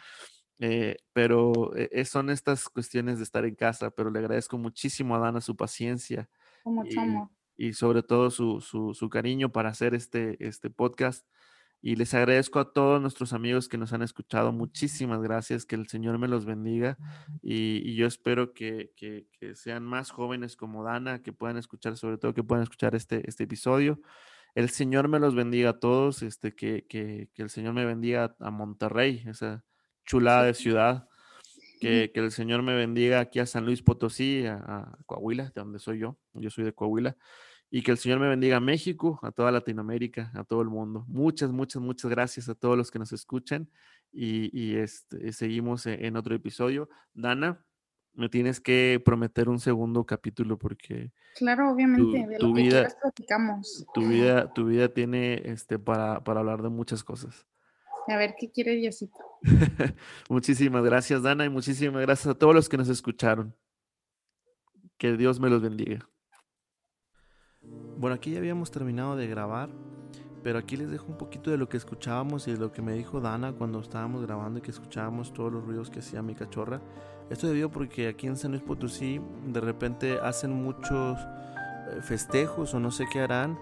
Eh, 0.58 0.96
pero 1.12 1.72
son 2.04 2.30
estas 2.30 2.68
cuestiones 2.68 3.18
de 3.18 3.24
estar 3.24 3.44
en 3.44 3.54
casa, 3.54 3.90
pero 3.90 4.10
le 4.10 4.18
agradezco 4.18 4.58
muchísimo 4.58 5.14
a 5.14 5.20
Dana 5.20 5.40
su 5.40 5.56
paciencia. 5.56 6.28
y, 7.56 7.68
y, 7.68 7.72
sobre 7.74 8.02
todo 8.02 8.30
su, 8.30 8.60
su, 8.60 8.92
su, 8.92 9.08
cariño 9.08 9.52
para 9.52 9.70
hacer 9.70 9.94
este, 9.94 10.44
este 10.44 10.68
podcast. 10.68 11.24
Y 11.84 11.96
les 11.96 12.14
agradezco 12.14 12.60
a 12.60 12.72
todos 12.72 13.02
nuestros 13.02 13.32
amigos 13.32 13.68
que 13.68 13.76
nos 13.76 13.92
han 13.92 14.02
escuchado. 14.02 14.52
Muchísimas 14.52 15.20
gracias. 15.20 15.66
Que 15.66 15.74
el 15.74 15.88
Señor 15.88 16.16
me 16.16 16.28
los 16.28 16.44
bendiga. 16.44 16.96
Y, 17.42 17.96
yo 17.96 18.06
espero 18.06 18.54
que, 18.54 18.92
que, 18.96 19.26
sean 19.56 19.84
más 19.84 20.12
jóvenes 20.12 20.54
como 20.54 20.84
Dana, 20.84 21.22
que 21.22 21.32
puedan 21.32 21.56
escuchar, 21.56 21.96
sobre 21.96 22.18
todo 22.18 22.34
que 22.34 22.44
puedan 22.44 22.62
escuchar 22.62 22.94
este, 22.94 23.28
este 23.28 23.44
episodio. 23.44 24.00
El 24.54 24.70
Señor 24.70 25.08
me 25.08 25.18
los 25.18 25.34
bendiga 25.34 25.70
a 25.70 25.80
todos. 25.80 26.22
Este, 26.22 26.54
que, 26.54 26.86
que 26.88 27.28
el 27.34 27.50
Señor 27.50 27.74
me 27.74 27.84
bendiga 27.84 28.36
a 28.38 28.50
Monterrey, 28.52 29.24
esa 29.26 29.64
chulada 30.06 30.44
de 30.44 30.54
ciudad. 30.54 31.08
Que, 31.80 32.12
el 32.14 32.30
Señor 32.30 32.62
me 32.62 32.76
bendiga 32.76 33.18
aquí 33.18 33.40
a 33.40 33.46
San 33.46 33.66
Luis 33.66 33.82
Potosí, 33.82 34.46
a, 34.46 34.54
a 34.54 34.98
Coahuila, 35.04 35.46
de 35.46 35.52
donde 35.56 35.80
soy 35.80 35.98
yo. 35.98 36.16
Yo 36.32 36.48
soy 36.48 36.62
de 36.62 36.74
Coahuila 36.74 37.16
y 37.74 37.82
que 37.82 37.90
el 37.90 37.96
Señor 37.96 38.20
me 38.20 38.28
bendiga 38.28 38.58
a 38.58 38.60
México, 38.60 39.18
a 39.22 39.32
toda 39.32 39.50
Latinoamérica, 39.50 40.30
a 40.34 40.44
todo 40.44 40.60
el 40.60 40.68
mundo. 40.68 41.06
Muchas, 41.08 41.50
muchas, 41.52 41.80
muchas 41.80 42.10
gracias 42.10 42.50
a 42.50 42.54
todos 42.54 42.76
los 42.76 42.90
que 42.90 42.98
nos 42.98 43.12
escuchan 43.14 43.66
y, 44.12 44.76
este, 44.76 45.32
seguimos 45.32 45.86
e, 45.86 46.06
en 46.06 46.18
otro 46.18 46.34
episodio. 46.34 46.90
Dana, 47.14 47.64
me 48.12 48.28
tienes 48.28 48.60
que 48.60 49.00
prometer 49.02 49.48
un 49.48 49.58
segundo 49.58 50.04
capítulo 50.04 50.58
porque 50.58 51.12
claro 51.34 51.70
obviamente 51.70 52.26
de 52.26 52.38
lo 52.38 52.52
que 52.52 52.62
vida 52.62 52.88
platicamos. 53.00 53.86
tu 53.94 54.06
vida 54.06 54.52
tu 54.52 54.66
vida 54.66 54.92
tiene 54.92 55.40
este 55.46 55.78
para, 55.78 56.22
para 56.22 56.40
hablar 56.40 56.60
de 56.60 56.68
muchas 56.68 57.02
cosas. 57.02 57.46
A 58.06 58.18
ver 58.18 58.34
qué 58.38 58.50
quiere 58.50 58.74
Diosito 58.74 59.16
muchísimas 60.28 60.84
gracias 60.84 61.22
Dana 61.22 61.46
y 61.46 61.48
muchísimas 61.48 62.02
gracias 62.02 62.26
a 62.26 62.38
todos 62.38 62.54
los 62.54 62.68
que 62.68 62.76
nos 62.76 62.90
escucharon. 62.90 63.56
Que 64.98 65.16
Dios 65.16 65.40
me 65.40 65.48
los 65.48 65.62
bendiga 65.62 66.06
bueno 68.02 68.16
aquí 68.16 68.32
ya 68.32 68.38
habíamos 68.38 68.72
terminado 68.72 69.14
de 69.14 69.28
grabar 69.28 69.70
pero 70.42 70.58
aquí 70.58 70.76
les 70.76 70.90
dejo 70.90 71.06
un 71.06 71.16
poquito 71.16 71.52
de 71.52 71.56
lo 71.56 71.68
que 71.68 71.76
escuchábamos 71.76 72.48
y 72.48 72.52
de 72.52 72.58
lo 72.58 72.72
que 72.72 72.82
me 72.82 72.94
dijo 72.94 73.20
Dana 73.20 73.52
cuando 73.52 73.78
estábamos 73.78 74.22
grabando 74.22 74.58
y 74.58 74.62
que 74.62 74.72
escuchábamos 74.72 75.32
todos 75.32 75.52
los 75.52 75.64
ruidos 75.64 75.88
que 75.88 76.00
hacía 76.00 76.20
mi 76.20 76.34
cachorra. 76.34 76.80
Esto 77.30 77.46
debido 77.46 77.70
porque 77.70 78.08
aquí 78.08 78.26
en 78.26 78.36
San 78.36 78.50
Luis 78.50 78.62
Potosí 78.64 79.20
de 79.46 79.60
repente 79.60 80.18
hacen 80.20 80.52
muchos 80.52 81.16
eh, 81.20 82.00
festejos 82.02 82.74
o 82.74 82.80
no 82.80 82.90
sé 82.90 83.06
qué 83.12 83.20
harán. 83.20 83.56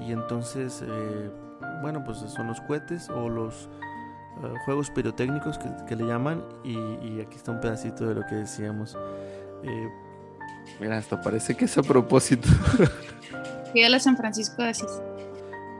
Y, 0.00 0.12
entonces, 0.12 0.82
eh, 0.82 1.30
bueno, 1.82 2.02
pues 2.02 2.18
son 2.18 2.46
los 2.46 2.58
cohetes 2.62 3.10
o 3.10 3.28
los 3.28 3.68
eh, 4.42 4.54
juegos 4.64 4.90
pirotécnicos 4.90 5.58
que, 5.58 5.96
le 5.96 6.06
llaman. 6.06 6.42
Y, 6.64 6.78
y, 6.78 7.20
aquí 7.20 7.36
está 7.36 7.52
un 7.52 7.60
pedacito 7.60 8.06
de 8.06 8.14
lo 8.14 8.26
que 8.26 8.36
decíamos. 8.36 8.96
Mira, 10.80 10.98
hasta 10.98 11.20
parece 11.20 11.56
que 11.56 11.66
es 11.66 11.78
a 11.78 11.82
propósito. 11.82 12.48
Fíjala 13.72 13.98
San 14.00 14.16
Francisco 14.16 14.62
de 14.62 14.70
Asís. 14.70 15.00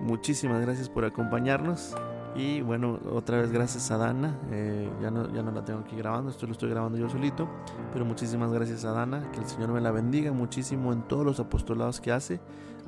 Muchísimas 0.01 0.61
gracias 0.61 0.89
por 0.89 1.05
acompañarnos. 1.05 1.95
Y 2.35 2.61
bueno, 2.61 3.01
otra 3.11 3.39
vez 3.39 3.51
gracias 3.51 3.91
a 3.91 3.97
Dana. 3.97 4.39
Eh, 4.51 4.91
ya, 5.01 5.11
no, 5.11 5.33
ya 5.33 5.43
no 5.43 5.51
la 5.53 5.65
tengo 5.65 5.81
aquí 5.81 5.97
grabando, 5.97 6.31
esto 6.31 6.47
lo 6.47 6.53
estoy 6.53 6.69
grabando 6.69 6.99
yo 6.99 7.09
solito. 7.09 7.49
Pero 7.93 8.05
muchísimas 8.05 8.53
gracias 8.53 8.85
a 8.85 8.93
Dana. 8.93 9.31
Que 9.33 9.41
el 9.41 9.47
Señor 9.47 9.71
me 9.71 9.81
la 9.81 9.91
bendiga 9.91 10.33
muchísimo 10.33 10.93
en 10.93 11.03
todos 11.03 11.25
los 11.25 11.41
apostolados 11.41 12.01
que 12.01 12.13
hace. 12.13 12.41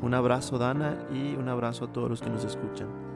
Un 0.03 0.15
abrazo, 0.15 0.59
Dana, 0.59 0.97
y 1.13 1.35
un 1.35 1.49
abrazo 1.49 1.87
a 1.87 1.93
todos 1.93 2.11
los 2.11 2.21
que 2.21 2.29
nos 2.29 2.45
escuchan. 2.45 3.08